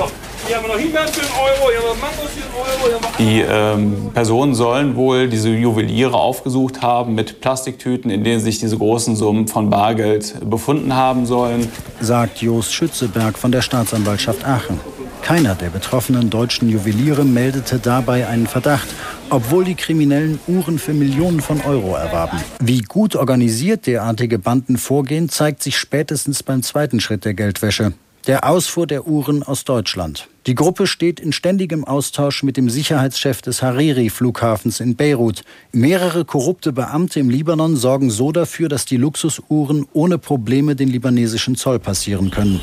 Hier 0.46 0.56
haben 0.56 0.64
wir 0.64 0.74
noch 0.74 0.78
Himbeeren 0.78 1.08
für 1.08 1.20
einen 1.22 1.30
Euro, 1.32 1.70
hier 1.70 1.78
haben 1.78 1.86
wir 1.86 2.02
Mangos 2.02 2.30
für 2.30 2.44
einen 2.44 2.92
Euro. 2.92 3.12
Die 3.18 3.40
ähm, 3.40 4.10
Personen 4.12 4.54
sollen 4.54 4.94
wohl 4.94 5.28
diese 5.28 5.48
Juweliere 5.48 6.16
aufgesucht 6.16 6.82
haben 6.82 7.14
mit 7.14 7.40
Plastiktüten, 7.40 8.10
in 8.10 8.24
denen 8.24 8.40
sich 8.40 8.58
diese 8.58 8.76
großen 8.76 9.16
Summen 9.16 9.48
von 9.48 9.70
Bargeld 9.70 10.34
befunden 10.48 10.94
haben 10.94 11.24
sollen. 11.24 11.68
Sagt 12.00 12.42
Jos 12.42 12.72
Schützeberg 12.72 13.38
von 13.38 13.52
der 13.52 13.62
Staatsanwaltschaft 13.62 14.44
Aachen. 14.44 14.78
Keiner 15.22 15.54
der 15.54 15.70
betroffenen 15.70 16.28
deutschen 16.28 16.68
Juweliere 16.68 17.24
meldete 17.24 17.78
dabei 17.78 18.28
einen 18.28 18.46
Verdacht, 18.46 18.88
obwohl 19.30 19.64
die 19.64 19.74
Kriminellen 19.74 20.38
Uhren 20.46 20.78
für 20.78 20.92
Millionen 20.92 21.40
von 21.40 21.62
Euro 21.62 21.94
erwarben. 21.94 22.38
Wie 22.60 22.82
gut 22.82 23.16
organisiert 23.16 23.86
derartige 23.86 24.38
Banden 24.38 24.76
vorgehen, 24.76 25.30
zeigt 25.30 25.62
sich 25.62 25.78
spätestens 25.78 26.42
beim 26.42 26.62
zweiten 26.62 27.00
Schritt 27.00 27.24
der 27.24 27.32
Geldwäsche, 27.32 27.94
der 28.26 28.48
Ausfuhr 28.48 28.86
der 28.86 29.06
Uhren 29.06 29.42
aus 29.42 29.64
Deutschland. 29.64 30.28
Die 30.46 30.54
Gruppe 30.54 30.86
steht 30.86 31.20
in 31.20 31.32
ständigem 31.32 31.84
Austausch 31.84 32.42
mit 32.42 32.56
dem 32.56 32.68
Sicherheitschef 32.68 33.42
des 33.42 33.62
Hariri-Flughafens 33.62 34.80
in 34.80 34.96
Beirut. 34.96 35.42
Mehrere 35.72 36.24
korrupte 36.24 36.72
Beamte 36.72 37.20
im 37.20 37.30
Libanon 37.30 37.76
sorgen 37.76 38.10
so 38.10 38.32
dafür, 38.32 38.68
dass 38.68 38.84
die 38.84 38.96
Luxusuhren 38.96 39.86
ohne 39.92 40.18
Probleme 40.18 40.76
den 40.76 40.88
libanesischen 40.88 41.56
Zoll 41.56 41.78
passieren 41.78 42.30
können. 42.30 42.60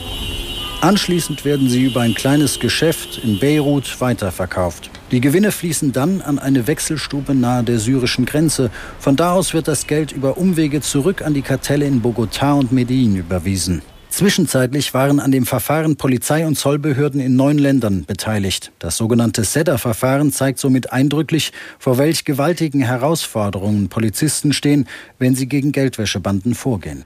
Anschließend 0.82 1.46
werden 1.46 1.70
sie 1.70 1.84
über 1.86 2.02
ein 2.02 2.16
kleines 2.16 2.60
Geschäft 2.60 3.22
in 3.24 3.40
Beirut 3.40 4.02
weiterverkauft. 4.02 4.90
Die 5.12 5.22
Gewinne 5.22 5.52
fließen 5.52 5.92
dann 5.92 6.22
an 6.22 6.40
eine 6.40 6.66
Wechselstube 6.66 7.36
nahe 7.36 7.64
der 7.64 7.78
syrischen 7.78 8.26
Grenze. 8.26 8.72
Von 8.98 9.16
da 9.16 9.34
aus 9.34 9.54
wird 9.54 9.68
das 9.68 9.86
Geld 9.86 10.12
über 10.12 10.38
Umwege 10.38 10.82
zurück 10.82 11.22
an 11.22 11.36
die 11.36 11.44
Kartelle 11.44 11.86
in 11.86 12.02
Bogotá 12.02 12.58
und 12.58 12.72
Medellin 12.72 13.16
überwiesen. 13.16 13.84
Zwischenzeitlich 14.12 14.94
waren 14.94 15.22
an 15.22 15.32
dem 15.32 15.46
Verfahren 15.46 15.96
Polizei 15.96 16.46
und 16.46 16.58
Zollbehörden 16.58 17.22
in 17.22 17.38
neun 17.38 17.58
Ländern 17.58 18.04
beteiligt. 18.06 18.72
Das 18.78 18.98
sogenannte 18.98 19.46
SEDA-Verfahren 19.46 20.34
zeigt 20.34 20.60
somit 20.60 20.92
eindrücklich, 20.92 21.54
vor 21.80 21.98
welch 21.98 22.26
gewaltigen 22.26 22.82
Herausforderungen 22.82 23.88
Polizisten 23.88 24.52
stehen, 24.52 24.88
wenn 25.18 25.34
sie 25.34 25.48
gegen 25.48 25.72
Geldwäschebanden 25.72 26.56
vorgehen. 26.56 27.06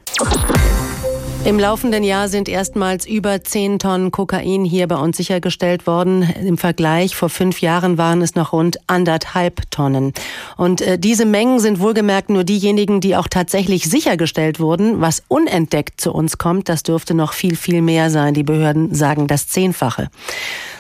Im 1.46 1.60
laufenden 1.60 2.04
Jahr 2.04 2.28
sind 2.28 2.50
erstmals 2.50 3.06
über 3.06 3.44
10 3.44 3.78
Tonnen 3.78 4.10
Kokain 4.10 4.66
hier 4.66 4.88
bei 4.88 4.96
uns 4.96 5.16
sichergestellt 5.16 5.86
worden. 5.86 6.24
Im 6.44 6.58
Vergleich 6.58 7.16
vor 7.16 7.30
fünf 7.30 7.62
Jahren 7.62 8.00
waren 8.00 8.24
es 8.24 8.34
noch 8.34 8.52
rund 8.52 8.80
anderthalb 8.88 9.70
Tonnen. 9.70 10.14
Und 10.58 10.82
äh, 10.82 10.98
diese 10.98 11.26
Mengen 11.26 11.60
sind 11.60 11.80
wohlgemerkt 11.80 12.32
nur 12.32 12.46
diejenigen, 12.46 13.00
die 13.00 13.16
auch 13.16 13.28
tatsächlich 13.28 13.84
sichergestellt 13.84 14.60
wurden. 14.60 15.02
Was 15.02 15.22
unentdeckt 15.28 16.02
zu 16.02 16.14
uns 16.14 16.40
kommt, 16.40 16.68
das 16.68 16.82
dürfte 16.82 17.14
noch 17.14 17.34
viel, 17.34 17.56
viel 17.56 17.84
mehr 17.84 18.10
sein. 18.10 18.34
Die 18.34 18.42
Behörden 18.42 18.96
sagen 18.96 19.28
das 19.28 19.48
Zehnfache. 19.48 20.10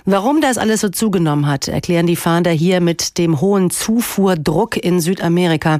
Warum 0.07 0.39
das 0.39 0.59
alles 0.59 0.81
so 0.81 0.89
zugenommen 0.89 1.47
hat, 1.47 1.67
erklären 1.67 2.05
die 2.05 2.15
Fahnder 2.15 2.51
hier 2.51 2.79
mit 2.79 3.17
dem 3.17 3.41
hohen 3.41 3.71
Zufuhrdruck 3.71 4.77
in 4.77 4.99
Südamerika. 4.99 5.79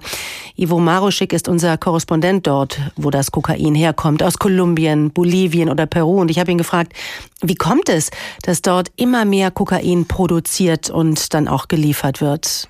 Ivo 0.56 0.80
Maruschik 0.80 1.32
ist 1.32 1.48
unser 1.48 1.78
Korrespondent 1.78 2.48
dort, 2.48 2.80
wo 2.96 3.12
das 3.12 3.30
Kokain 3.30 3.76
herkommt, 3.76 4.24
aus 4.24 4.40
Kolumbien, 4.40 4.75
Bolivien 5.12 5.70
oder 5.70 5.86
Peru. 5.86 6.20
Und 6.20 6.30
ich 6.30 6.40
habe 6.40 6.52
ihn 6.52 6.58
gefragt, 6.58 6.94
wie 7.42 7.56
kommt 7.56 7.90
es, 7.90 8.12
dass 8.44 8.62
dort 8.62 8.92
immer 8.96 9.26
mehr 9.26 9.52
Kokain 9.52 10.06
produziert 10.08 10.90
und 10.90 11.34
dann 11.34 11.48
auch 11.48 11.68
geliefert 11.68 12.22
wird? 12.22 12.70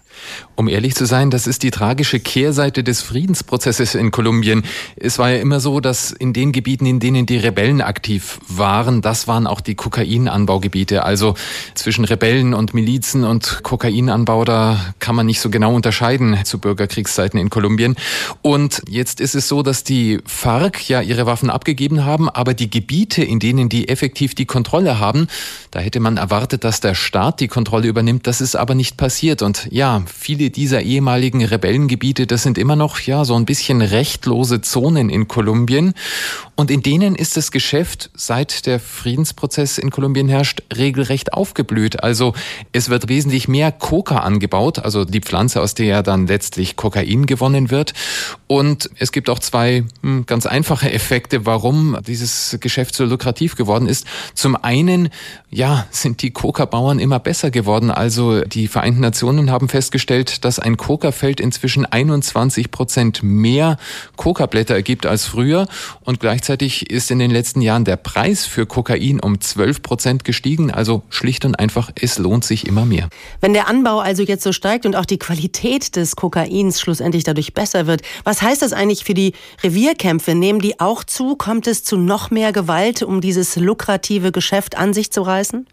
Um 0.55 0.69
ehrlich 0.69 0.95
zu 0.95 1.05
sein, 1.05 1.31
das 1.31 1.47
ist 1.47 1.63
die 1.63 1.71
tragische 1.71 2.19
Kehrseite 2.19 2.83
des 2.83 3.01
Friedensprozesses 3.01 3.95
in 3.95 4.11
Kolumbien. 4.11 4.63
Es 4.95 5.19
war 5.19 5.31
ja 5.31 5.37
immer 5.37 5.59
so, 5.59 5.79
dass 5.79 6.11
in 6.11 6.31
den 6.31 6.51
Gebieten, 6.51 6.85
in 6.85 6.99
denen 6.99 7.25
die 7.25 7.37
Rebellen 7.37 7.81
aktiv 7.81 8.39
waren, 8.47 9.01
das 9.01 9.27
waren 9.27 9.47
auch 9.47 9.59
die 9.59 9.75
Kokainanbaugebiete. 9.75 11.03
Also 11.03 11.35
zwischen 11.73 12.05
Rebellen 12.05 12.53
und 12.53 12.73
Milizen 12.73 13.23
und 13.25 13.63
Kokainanbau, 13.63 14.45
da 14.45 14.79
kann 14.99 15.15
man 15.15 15.25
nicht 15.25 15.41
so 15.41 15.49
genau 15.49 15.73
unterscheiden 15.73 16.37
zu 16.45 16.59
Bürgerkriegszeiten 16.59 17.39
in 17.39 17.49
Kolumbien. 17.49 17.95
Und 18.41 18.81
jetzt 18.87 19.19
ist 19.19 19.35
es 19.35 19.47
so, 19.49 19.61
dass 19.61 19.83
die 19.83 20.19
FARC 20.25 20.87
ja 20.87 21.01
ihre 21.01 21.25
Waffen 21.25 21.49
abgegeben 21.49 22.05
haben, 22.05 22.29
aber 22.29 22.53
die 22.53 22.69
Gebiete, 22.69 23.23
in 23.23 23.39
denen 23.39 23.67
die 23.67 23.89
effektiv 23.89 24.35
die 24.35 24.45
Kontrolle 24.45 24.99
haben, 24.99 25.27
da 25.71 25.79
hätte 25.79 25.99
man 25.99 26.15
erwartet, 26.15 26.63
dass 26.63 26.79
der 26.79 26.95
Staat 26.95 27.41
die 27.41 27.47
Kontrolle 27.49 27.87
übernimmt. 27.87 28.27
Das 28.27 28.39
ist 28.39 28.55
aber 28.55 28.75
nicht 28.75 28.95
passiert. 28.95 29.41
Und 29.41 29.67
ja, 29.71 30.03
viele 30.05 30.49
dieser 30.49 30.81
ehemaligen 30.81 31.43
Rebellengebiete, 31.43 32.27
das 32.27 32.43
sind 32.43 32.57
immer 32.57 32.75
noch 32.75 32.99
ja 32.99 33.25
so 33.25 33.35
ein 33.35 33.45
bisschen 33.45 33.81
rechtlose 33.81 34.61
Zonen 34.61 35.09
in 35.09 35.27
Kolumbien 35.27 35.93
und 36.55 36.71
in 36.71 36.81
denen 36.81 37.15
ist 37.15 37.37
das 37.37 37.51
Geschäft 37.51 38.09
seit 38.13 38.65
der 38.65 38.79
Friedensprozess 38.79 39.77
in 39.77 39.89
Kolumbien 39.89 40.29
herrscht 40.29 40.63
regelrecht 40.75 41.33
aufgeblüht. 41.33 42.03
Also 42.03 42.33
es 42.71 42.89
wird 42.89 43.09
wesentlich 43.09 43.47
mehr 43.47 43.71
Coca 43.71 44.17
angebaut, 44.19 44.79
also 44.79 45.05
die 45.05 45.21
Pflanze, 45.21 45.61
aus 45.61 45.73
der 45.73 46.03
dann 46.03 46.27
letztlich 46.27 46.75
Kokain 46.75 47.25
gewonnen 47.25 47.71
wird 47.71 47.93
und 48.47 48.89
es 48.97 49.11
gibt 49.11 49.29
auch 49.29 49.39
zwei 49.39 49.83
hm, 50.01 50.25
ganz 50.25 50.45
einfache 50.45 50.91
Effekte, 50.91 51.45
warum 51.45 51.97
dieses 52.05 52.57
Geschäft 52.59 52.95
so 52.95 53.05
lukrativ 53.05 53.55
geworden 53.55 53.87
ist. 53.87 54.05
Zum 54.33 54.55
einen, 54.55 55.09
ja, 55.49 55.87
sind 55.89 56.21
die 56.21 56.31
Coca-Bauern 56.31 56.99
immer 56.99 57.19
besser 57.19 57.51
geworden. 57.51 57.91
Also 57.91 58.41
die 58.41 58.67
Vereinten 58.67 59.01
Nationen 59.01 59.51
haben 59.51 59.69
festgestellt, 59.69 59.94
dass 60.43 60.59
ein 60.59 60.77
Coca-Feld 60.77 61.39
inzwischen 61.39 61.85
21 61.85 62.71
Prozent 62.71 63.23
mehr 63.23 63.77
Coca-Blätter 64.15 64.75
ergibt 64.75 65.05
als 65.05 65.25
früher. 65.25 65.67
Und 66.01 66.19
gleichzeitig 66.19 66.89
ist 66.89 67.11
in 67.11 67.19
den 67.19 67.31
letzten 67.31 67.61
Jahren 67.61 67.85
der 67.85 67.95
Preis 67.95 68.45
für 68.45 68.65
Kokain 68.65 69.19
um 69.19 69.39
12 69.39 69.81
Prozent 69.81 70.23
gestiegen. 70.23 70.71
Also 70.71 71.03
schlicht 71.09 71.45
und 71.45 71.57
einfach, 71.57 71.91
es 71.99 72.17
lohnt 72.17 72.43
sich 72.43 72.67
immer 72.67 72.85
mehr. 72.85 73.09
Wenn 73.41 73.53
der 73.53 73.67
Anbau 73.67 73.99
also 73.99 74.23
jetzt 74.23 74.43
so 74.43 74.51
steigt 74.51 74.85
und 74.85 74.95
auch 74.95 75.05
die 75.05 75.19
Qualität 75.19 75.95
des 75.95 76.15
Kokains 76.15 76.81
schlussendlich 76.81 77.23
dadurch 77.23 77.53
besser 77.53 77.87
wird, 77.87 78.01
was 78.23 78.41
heißt 78.41 78.61
das 78.61 78.73
eigentlich 78.73 79.05
für 79.05 79.13
die 79.13 79.33
Revierkämpfe? 79.63 80.35
Nehmen 80.35 80.59
die 80.59 80.79
auch 80.79 81.03
zu? 81.03 81.35
Kommt 81.35 81.67
es 81.67 81.83
zu 81.83 81.97
noch 81.97 82.31
mehr 82.31 82.51
Gewalt, 82.51 83.01
um 83.01 83.21
dieses 83.21 83.55
lukrative 83.55 84.31
Geschäft 84.31 84.77
an 84.77 84.93
sich 84.93 85.11
zu 85.11 85.21
reißen? 85.21 85.67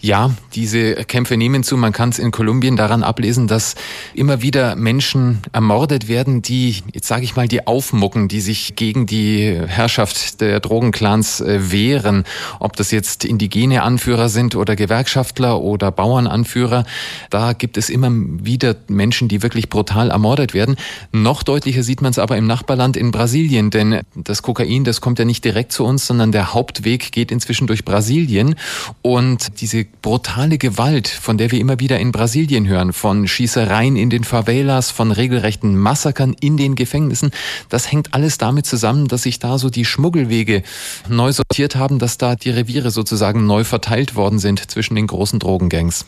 Ja, 0.00 0.34
diese 0.54 0.94
Kämpfe 1.04 1.36
nehmen 1.36 1.62
zu. 1.62 1.76
Man 1.76 1.92
kann 1.92 2.08
es 2.08 2.18
in 2.18 2.32
Kolumbien 2.32 2.76
daran 2.76 3.02
ablesen, 3.04 3.46
dass 3.46 3.76
immer 4.14 4.42
wieder 4.42 4.74
Menschen 4.74 5.42
ermordet 5.52 6.08
werden, 6.08 6.42
die, 6.42 6.82
jetzt 6.92 7.06
sage 7.06 7.22
ich 7.22 7.36
mal, 7.36 7.46
die 7.46 7.66
aufmucken, 7.66 8.26
die 8.26 8.40
sich 8.40 8.74
gegen 8.74 9.06
die 9.06 9.60
Herrschaft 9.64 10.40
der 10.40 10.58
Drogenclans 10.60 11.40
äh, 11.40 11.70
wehren. 11.70 12.24
Ob 12.58 12.76
das 12.76 12.90
jetzt 12.90 13.24
indigene 13.24 13.82
Anführer 13.82 14.28
sind 14.28 14.56
oder 14.56 14.74
Gewerkschaftler 14.74 15.60
oder 15.60 15.92
Bauernanführer, 15.92 16.84
da 17.30 17.52
gibt 17.52 17.76
es 17.76 17.88
immer 17.88 18.10
wieder 18.12 18.74
Menschen, 18.88 19.28
die 19.28 19.42
wirklich 19.42 19.68
brutal 19.68 20.10
ermordet 20.10 20.52
werden. 20.52 20.76
Noch 21.12 21.44
deutlicher 21.44 21.84
sieht 21.84 22.02
man 22.02 22.10
es 22.10 22.18
aber 22.18 22.36
im 22.36 22.46
Nachbarland 22.46 22.96
in 22.96 23.12
Brasilien, 23.12 23.70
denn 23.70 24.00
das 24.16 24.42
Kokain, 24.42 24.84
das 24.84 25.00
kommt 25.00 25.18
ja 25.20 25.24
nicht 25.24 25.44
direkt 25.44 25.72
zu 25.72 25.84
uns, 25.84 26.06
sondern 26.06 26.32
der 26.32 26.54
Hauptweg 26.54 27.12
geht 27.12 27.30
inzwischen 27.30 27.66
durch 27.68 27.84
Brasilien 27.84 28.56
und 29.02 29.60
diese 29.62 29.84
brutale 30.02 30.58
Gewalt, 30.58 31.06
von 31.08 31.38
der 31.38 31.52
wir 31.52 31.60
immer 31.60 31.78
wieder 31.78 31.98
in 32.00 32.10
Brasilien 32.10 32.66
hören, 32.66 32.92
von 32.92 33.28
Schießereien 33.28 33.94
in 33.96 34.10
den 34.10 34.24
Favelas, 34.24 34.90
von 34.90 35.12
regelrechten 35.12 35.76
Massakern 35.76 36.34
in 36.40 36.56
den 36.56 36.74
Gefängnissen, 36.74 37.30
das 37.68 37.90
hängt 37.90 38.12
alles 38.12 38.38
damit 38.38 38.66
zusammen, 38.66 39.06
dass 39.06 39.22
sich 39.22 39.38
da 39.38 39.58
so 39.58 39.70
die 39.70 39.84
Schmuggelwege 39.84 40.64
neu 41.08 41.32
sortiert 41.32 41.76
haben, 41.76 42.00
dass 42.00 42.18
da 42.18 42.34
die 42.34 42.50
Reviere 42.50 42.90
sozusagen 42.90 43.46
neu 43.46 43.62
verteilt 43.62 44.16
worden 44.16 44.40
sind 44.40 44.70
zwischen 44.70 44.96
den 44.96 45.06
großen 45.06 45.38
Drogengangs. 45.38 46.06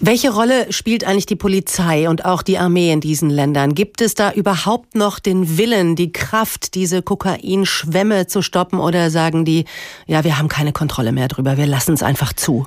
Welche 0.00 0.30
Rolle 0.30 0.72
spielt 0.72 1.04
eigentlich 1.04 1.26
die 1.26 1.36
Polizei 1.36 2.08
und 2.08 2.24
auch 2.24 2.42
die 2.42 2.56
Armee 2.56 2.92
in 2.92 3.00
diesen 3.00 3.30
Ländern? 3.30 3.74
Gibt 3.74 4.00
es 4.00 4.14
da 4.14 4.30
überhaupt 4.30 4.94
noch 4.94 5.18
den 5.18 5.58
Willen, 5.58 5.96
die 5.96 6.12
Kraft, 6.12 6.74
diese 6.76 7.02
Kokainschwämme 7.02 8.28
zu 8.28 8.40
stoppen 8.40 8.78
oder 8.78 9.10
sagen 9.10 9.44
die, 9.44 9.64
ja, 10.06 10.22
wir 10.22 10.38
haben 10.38 10.48
keine 10.48 10.72
Kontrolle 10.72 11.10
mehr 11.10 11.26
drüber, 11.26 11.56
wir 11.56 11.66
lassen 11.66 11.94
es 11.94 12.04
einfach 12.04 12.32
zu? 12.32 12.66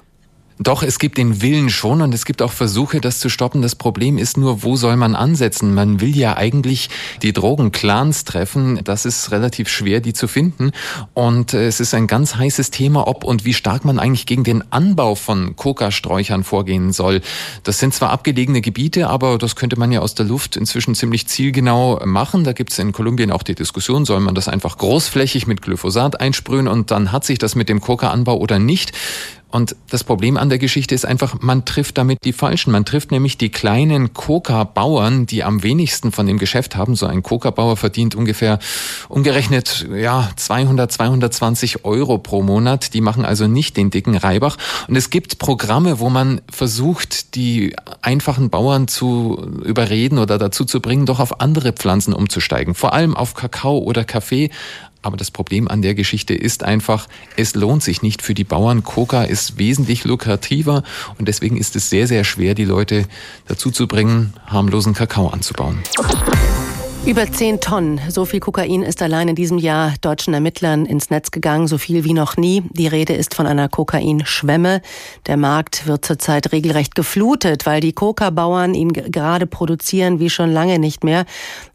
Doch, 0.64 0.84
es 0.84 1.00
gibt 1.00 1.18
den 1.18 1.42
Willen 1.42 1.72
schon 1.72 2.04
und 2.04 2.14
es 2.14 2.24
gibt 2.24 2.44
auch 2.44 2.52
Versuche, 2.52 3.02
das 3.02 3.20
zu 3.20 3.30
stoppen. 3.30 3.64
Das 3.64 3.74
Problem 3.74 4.20
ist 4.20 4.38
nur, 4.38 4.62
wo 4.62 4.76
soll 4.76 4.96
man 4.96 5.16
ansetzen? 5.16 5.74
Man 5.74 6.02
will 6.02 6.16
ja 6.16 6.38
eigentlich 6.38 6.92
die 7.24 7.34
Drogenclans 7.34 8.26
treffen. 8.26 8.80
Das 8.84 9.06
ist 9.06 9.32
relativ 9.32 9.70
schwer, 9.70 10.02
die 10.02 10.14
zu 10.14 10.28
finden. 10.28 10.70
Und 11.16 11.56
äh, 11.56 11.66
es 11.66 11.80
ist 11.80 11.96
ein 11.96 12.06
ganz 12.06 12.36
heißes 12.36 12.70
Thema, 12.70 13.08
ob 13.08 13.24
und 13.24 13.44
wie 13.44 13.56
stark 13.56 13.86
man 13.86 13.98
eigentlich 13.98 14.28
gegen 14.28 14.44
den 14.44 14.72
Anbau 14.72 15.16
von 15.16 15.56
Kokasträuchern 15.56 16.44
vorgehen 16.44 16.92
soll. 16.92 17.22
Das 17.64 17.80
sind 17.80 17.96
zwar 17.96 18.12
abgelegene 18.12 18.62
Gebiete, 18.62 19.08
aber 19.08 19.40
das 19.40 19.56
könnte 19.56 19.80
man 19.80 19.92
ja 19.92 20.02
aus 20.02 20.14
der 20.14 20.28
Luft 20.28 20.58
inzwischen 20.58 20.94
ziemlich 20.94 21.26
zielgenau 21.26 22.00
machen. 22.06 22.44
Da 22.44 22.54
gibt 22.54 22.72
es 22.72 22.78
in 22.78 22.92
Kolumbien 22.92 23.32
auch 23.32 23.42
die 23.42 23.56
Diskussion, 23.56 24.06
soll 24.06 24.20
man 24.20 24.36
das 24.36 24.48
einfach 24.48 24.78
großflächig 24.78 25.48
mit 25.48 25.64
Glyphosat 25.64 26.22
einsprühen 26.22 26.68
und 26.68 26.92
dann 26.92 27.12
hat 27.12 27.26
sich 27.26 27.40
das 27.40 27.56
mit 27.56 27.68
dem 27.68 27.82
Koka-Anbau 27.82 28.38
oder 28.38 28.60
nicht. 28.60 28.92
Und 29.52 29.76
das 29.90 30.04
Problem 30.04 30.38
an 30.38 30.50
der 30.50 30.58
Geschichte 30.58 30.96
ist 30.96 31.06
einfach, 31.06 31.42
man 31.42 31.66
trifft 31.66 31.98
damit 31.98 32.20
die 32.24 32.34
Falschen. 32.34 32.72
Man 32.72 32.86
trifft 32.86 33.12
nämlich 33.12 33.38
die 33.38 33.50
kleinen 33.50 34.14
Coca-Bauern, 34.14 35.26
die 35.26 35.44
am 35.44 35.62
wenigsten 35.62 36.12
von 36.12 36.26
dem 36.26 36.38
Geschäft 36.38 36.76
haben. 36.76 36.96
So 36.96 37.06
ein 37.06 37.22
Coca-Bauer 37.22 37.78
verdient 37.78 38.16
ungefähr, 38.16 38.60
umgerechnet, 39.10 39.88
ja, 39.94 40.30
200, 40.36 40.92
220 40.92 41.84
Euro 41.84 42.18
pro 42.18 42.42
Monat. 42.42 42.94
Die 42.94 43.02
machen 43.02 43.26
also 43.26 43.48
nicht 43.48 43.76
den 43.76 43.90
dicken 43.90 44.16
Reibach. 44.16 44.58
Und 44.88 44.96
es 44.96 45.10
gibt 45.10 45.38
Programme, 45.38 46.00
wo 46.00 46.10
man 46.10 46.42
versucht, 46.50 47.36
die 47.36 47.76
einfachen 48.02 48.50
Bauern 48.50 48.88
zu 48.88 49.62
überreden 49.66 50.18
oder 50.18 50.38
dazu 50.38 50.64
zu 50.64 50.80
bringen, 50.80 51.06
doch 51.06 51.20
auf 51.20 51.42
andere 51.42 51.74
Pflanzen 51.74 52.14
umzusteigen. 52.14 52.74
Vor 52.74 52.94
allem 52.94 53.16
auf 53.16 53.34
Kakao 53.34 53.80
oder 53.80 54.06
Kaffee. 54.06 54.50
Aber 55.02 55.18
das 55.18 55.32
Problem 55.32 55.68
an 55.68 55.82
der 55.82 55.96
Geschichte 55.96 56.34
ist 56.34 56.64
einfach, 56.64 57.08
es 57.36 57.56
lohnt 57.56 57.84
sich 57.84 58.02
nicht 58.02 58.22
für 58.22 58.34
die 58.34 58.44
Bauern. 58.44 58.84
Coca 58.84 59.24
ist 59.24 59.58
wesentlich 59.58 60.04
lukrativer 60.04 60.84
und 61.18 61.28
deswegen 61.28 61.58
ist 61.58 61.76
es 61.76 61.90
sehr, 61.90 62.08
sehr 62.08 62.24
schwer, 62.24 62.54
die 62.54 62.66
Leute 62.66 63.06
dazu 63.48 63.72
zu 63.72 63.88
bringen, 63.88 64.34
harmlosen 64.46 64.94
Kakao 64.94 65.30
anzubauen. 65.30 65.80
Über 67.04 67.30
10 67.30 67.62
Tonnen, 67.62 68.00
so 68.10 68.26
viel 68.26 68.40
Kokain 68.40 68.84
ist 68.84 69.02
allein 69.02 69.28
in 69.28 69.36
diesem 69.36 69.58
Jahr 69.58 69.96
deutschen 70.02 70.36
Ermittlern 70.36 70.86
ins 70.86 71.10
Netz 71.10 71.32
gegangen, 71.32 71.66
so 71.66 71.80
viel 71.80 72.04
wie 72.04 72.14
noch 72.14 72.38
nie. 72.38 72.62
Die 72.70 72.86
Rede 72.86 73.14
ist 73.14 73.34
von 73.34 73.48
einer 73.48 73.68
Kokainschwemme. 73.70 74.84
Der 75.26 75.36
Markt 75.36 75.88
wird 75.88 76.06
zurzeit 76.06 76.52
regelrecht 76.52 76.94
geflutet, 76.94 77.66
weil 77.66 77.82
die 77.82 77.94
Coca-Bauern 77.94 78.76
ihn 78.76 78.94
gerade 78.94 79.48
produzieren 79.48 80.20
wie 80.20 80.30
schon 80.30 80.54
lange 80.54 80.78
nicht 80.78 81.04
mehr. 81.04 81.26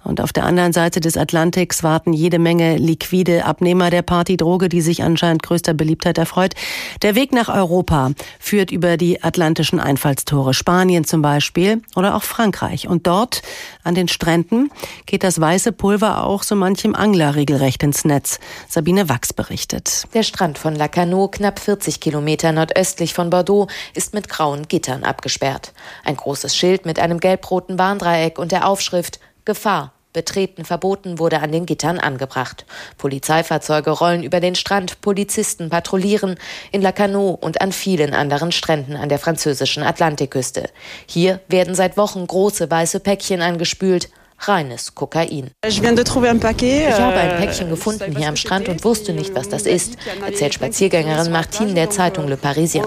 Und 0.05 0.21
auf 0.21 0.33
der 0.33 0.45
anderen 0.45 0.73
Seite 0.73 1.01
des 1.01 1.17
Atlantiks 1.17 1.83
warten 1.83 2.13
jede 2.13 2.39
Menge 2.39 2.77
liquide 2.77 3.45
Abnehmer 3.45 3.91
der 3.91 4.03
Partydroge, 4.03 4.69
die 4.69 4.81
sich 4.81 5.03
anscheinend 5.03 5.43
größter 5.43 5.75
Beliebtheit 5.75 6.19
erfreut. 6.19 6.55
Der 7.03 7.17
Weg 7.17 7.33
nach 7.33 7.49
Europa 7.49 8.13
führt 8.39 8.71
über 8.71 8.97
die 8.97 9.25
atlantischen 9.25 9.81
Einfallstore, 9.81 10.55
Spanien 10.55 11.03
zum 11.05 11.21
Beispiel 11.21 11.83
oder 11.97 12.15
auch 12.15 12.23
Frankreich. 12.23 12.87
Und 12.87 13.09
dort 13.09 13.43
an 13.83 13.97
den 13.97 14.07
Stränden 14.07 14.71
geht 15.07 15.16
das 15.23 15.41
weiße 15.41 15.73
Pulver 15.73 16.25
auch 16.25 16.43
so 16.43 16.55
manchem 16.55 16.95
Angler 16.95 17.35
regelrecht 17.35 17.83
ins 17.83 18.05
Netz. 18.05 18.39
Sabine 18.69 19.09
Wachs 19.09 19.33
berichtet. 19.33 20.05
Der 20.15 20.23
Strand 20.23 20.59
von 20.59 20.75
Lacanau, 20.75 21.29
knapp 21.29 21.59
40 21.59 22.01
Kilometer 22.01 22.53
nordöstlich 22.53 23.15
von 23.15 23.31
Bordeaux, 23.31 23.69
ist 23.95 24.15
mit 24.15 24.29
grauen 24.29 24.69
Gittern 24.69 25.05
abgesperrt. 25.05 25.73
Ein 26.05 26.17
großes 26.17 26.57
Schild 26.57 26.87
mit 26.87 26.99
einem 26.99 27.21
gelb-roten 27.21 27.79
Warndreieck 27.79 28.39
und 28.39 28.53
der 28.53 28.67
Aufschrift 28.67 29.21
Gefahr. 29.45 29.93
Betreten 30.17 30.65
verboten 30.65 31.19
wurde 31.19 31.41
an 31.41 31.53
den 31.53 31.67
Gittern 31.67 31.99
angebracht. 31.99 32.65
Polizeifahrzeuge 32.97 33.91
rollen 33.91 34.23
über 34.23 34.41
den 34.41 34.55
Strand, 34.55 35.03
Polizisten 35.03 35.69
patrouillieren 35.69 36.37
in 36.73 36.81
Lacanau 36.81 37.33
und 37.39 37.61
an 37.61 37.71
vielen 37.71 38.15
anderen 38.15 38.51
Stränden 38.51 38.97
an 38.97 39.11
der 39.11 39.19
französischen 39.19 39.83
Atlantikküste. 39.83 40.71
Hier 41.05 41.41
werden 41.49 41.75
seit 41.75 41.99
Wochen 41.99 42.27
große 42.27 42.71
weiße 42.71 43.01
Päckchen 43.01 43.43
angespült, 43.43 44.09
reines 44.41 44.95
Kokain. 44.95 45.51
Ich 45.67 45.81
habe 45.81 45.89
ein 45.89 47.37
Päckchen 47.39 47.71
gefunden 47.71 48.17
hier 48.17 48.29
am 48.29 48.37
Strand 48.37 48.69
und 48.69 48.85
wusste 48.85 49.13
nicht, 49.13 49.35
was 49.35 49.49
das 49.49 49.63
ist, 49.63 49.97
erzählt 50.25 50.55
Spaziergängerin 50.55 51.33
Martine 51.33 51.75
der 51.75 51.91
Zeitung 51.91 52.29
Le 52.29 52.37
Parisien. 52.37 52.85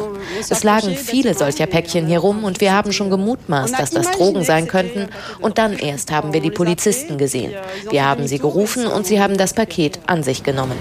Es 0.50 0.64
lagen 0.64 0.96
viele 0.96 1.34
solcher 1.34 1.66
Päckchen 1.66 2.08
hier 2.08 2.20
rum 2.20 2.44
und 2.44 2.62
wir 2.62 2.74
haben 2.74 2.92
schon 2.94 3.10
gemutmaßt, 3.10 3.78
dass 3.78 3.92
das 3.92 4.12
Drogen 4.12 4.44
sein 4.44 4.68
könnten 4.68 5.10
und 5.40 5.58
dann 5.58 5.78
erst 5.78 6.12
haben 6.12 6.34
wir 6.34 6.42
die 6.42 6.52
Polizisten 6.52 7.18
gesehen. 7.18 7.54
Wir 7.90 8.06
haben 8.06 8.28
sie 8.28 8.40
gerufen 8.40 8.86
und 8.86 9.06
sie 9.06 9.22
haben 9.22 9.38
das 9.38 9.54
Paket 9.54 10.00
an 10.06 10.24
sich 10.24 10.44
genommen. 10.44 10.78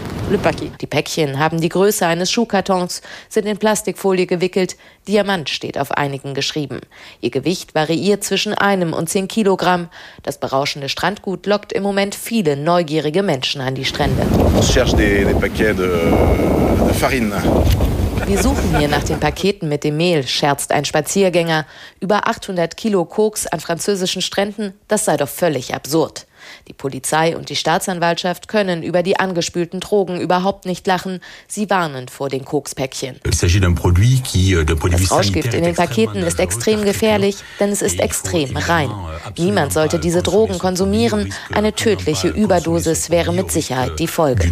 Die 0.81 0.87
Päckchen 0.87 1.39
haben 1.39 1.61
die 1.61 1.71
Größe 1.71 2.07
eines 2.07 2.31
Schuhkartons, 2.31 3.01
sind 3.29 3.47
in 3.47 3.57
Plastikfolie 3.57 4.27
gewickelt, 4.27 4.77
Diamant 5.09 5.49
steht 5.49 5.79
auf 5.79 5.91
einigen 5.93 6.35
geschrieben. 6.35 6.81
Ihr 7.21 7.31
Gewicht 7.31 7.75
variiert 7.75 8.23
zwischen 8.23 8.53
einem 8.55 8.93
und 8.93 9.09
zehn 9.09 9.27
Kilogramm. 9.27 9.89
Das 10.23 10.39
berauschende 10.39 10.91
Strandgut 10.91 11.47
lockt 11.47 11.73
im 11.73 11.83
Moment 11.83 12.15
viele 12.15 12.57
neugierige 12.57 13.23
Menschen 13.23 13.63
an 13.63 13.75
die 13.75 13.87
Strände. 13.87 14.23
Wir 18.27 18.43
suchen 18.43 18.79
hier 18.79 18.89
nach 18.89 19.05
den 19.05 19.19
Paketen 19.19 19.71
mit 19.71 19.85
dem 19.85 19.97
Mehl, 19.97 20.27
scherzt 20.27 20.71
ein 20.71 20.85
Spaziergänger. 20.85 21.65
Über 21.99 22.29
800 22.29 22.77
Kilo 22.77 23.07
Koks 23.07 23.47
an 23.47 23.61
französischen 23.61 24.21
Stränden, 24.21 24.75
das 24.87 25.07
sei 25.07 25.17
doch 25.17 25.29
völlig 25.29 25.75
absurd. 25.75 26.28
Die 26.69 26.75
Polizei 26.75 27.35
und 27.35 27.49
die 27.49 27.57
Staatsanwaltschaft 27.57 28.47
können 28.47 28.83
über 28.83 29.03
die 29.03 29.19
angespülten 29.19 29.81
Drogen 29.81 30.21
überhaupt 30.21 30.67
nicht 30.67 30.87
lachen. 30.87 31.21
Sie 31.47 31.71
warnen 31.71 32.09
vor 32.09 32.29
den 32.29 32.45
Kokspäckchen. 32.45 33.19
Das 33.23 35.11
Rauschgift 35.11 35.55
in 35.55 35.63
den 35.65 35.75
Paketen 35.75 36.23
ist 36.23 36.39
extrem 36.39 36.85
gefährlich, 36.85 37.37
denn 37.59 37.71
es 37.71 37.81
ist 37.81 38.01
extrem 38.01 38.55
rein. 38.55 38.91
Niemand 39.39 39.73
sollte 39.73 39.99
diese 39.99 40.23
Drogen 40.23 40.59
konsumieren. 40.59 41.33
Eine 41.53 41.73
tödliche 41.73 42.29
Überdosis 42.29 43.09
wäre 43.09 43.33
mit 43.33 43.51
Sicherheit 43.51 43.99
die 43.99 44.07
Folge. 44.07 44.45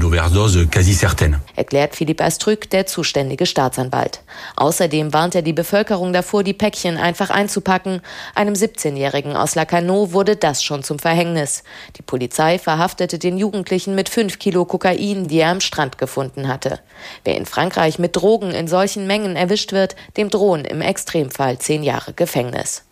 Erklärt 1.55 1.97
Philipp 1.97 2.23
Astrück, 2.23 2.71
der 2.71 2.87
zuständige 2.87 3.45
Staatsanwalt. 3.45 4.21
Außerdem 4.57 5.13
warnt 5.13 5.35
er 5.35 5.43
die 5.43 5.53
Bevölkerung 5.53 6.15
davor, 6.15 6.43
die 6.45 6.55
Päckchen 6.55 6.97
einfach 6.97 7.29
einzupacken. 7.29 8.01
Einem 8.35 8.55
17-Jährigen 8.55 9.37
aus 9.37 9.55
Lacanau 9.55 10.13
wurde 10.13 10.37
das 10.37 10.65
schon 10.65 10.83
zum 10.83 10.99
Verhängnis. 10.99 11.63
Die 11.99 12.06
Polizei 12.07 12.59
verhaftete 12.59 13.19
den 13.19 13.37
Jugendlichen 13.37 13.95
mit 13.95 14.09
fünf 14.09 14.39
Kilo 14.39 14.65
Kokain, 14.65 15.29
die 15.29 15.41
er 15.41 15.51
am 15.51 15.61
Strand 15.61 15.99
gefunden 15.99 16.49
hatte. 16.49 16.81
Wer 17.25 17.37
in 17.37 17.47
Frankreich 17.47 17.99
mit 17.99 18.17
Drogen 18.17 18.53
in 18.53 18.69
solchen 18.69 19.07
Mengen 19.07 19.37
erwischt 19.37 19.73
wird, 19.73 19.97
dem 20.17 20.31
drohen 20.31 20.65
im 20.65 20.81
Extremfall 20.81 21.59
zehn 21.59 21.83
Jahre 21.83 22.13
Gefängnis. 22.13 22.85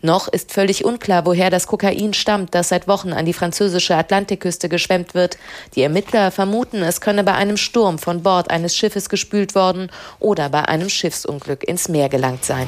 Noch 0.00 0.28
ist 0.28 0.52
völlig 0.52 0.84
unklar, 0.84 1.26
woher 1.26 1.50
das 1.50 1.66
Kokain 1.66 2.14
stammt, 2.14 2.54
das 2.54 2.68
seit 2.68 2.88
Wochen 2.88 3.12
an 3.12 3.26
die 3.26 3.32
französische 3.32 3.96
Atlantikküste 3.96 4.68
geschwemmt 4.68 5.14
wird. 5.14 5.38
Die 5.74 5.82
Ermittler 5.82 6.30
vermuten, 6.30 6.82
es 6.82 7.00
könne 7.00 7.24
bei 7.24 7.34
einem 7.34 7.56
Sturm 7.56 7.98
von 7.98 8.22
Bord 8.22 8.50
eines 8.50 8.76
Schiffes 8.76 9.08
gespült 9.08 9.54
worden 9.54 9.90
oder 10.20 10.48
bei 10.48 10.62
einem 10.62 10.88
Schiffsunglück 10.88 11.64
ins 11.64 11.88
Meer 11.88 12.08
gelangt 12.08 12.44
sein. 12.44 12.66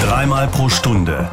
Dreimal 0.00 0.48
pro 0.48 0.68
Stunde 0.68 1.30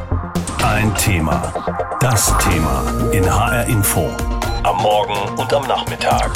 ein 0.64 0.94
Thema. 0.96 1.52
Das 2.00 2.32
Thema 2.38 2.84
in 3.12 3.24
HR 3.24 3.64
Info. 3.66 4.10
Am 4.62 4.76
Morgen 4.82 5.38
und 5.38 5.52
am 5.52 5.66
Nachmittag. 5.66 6.30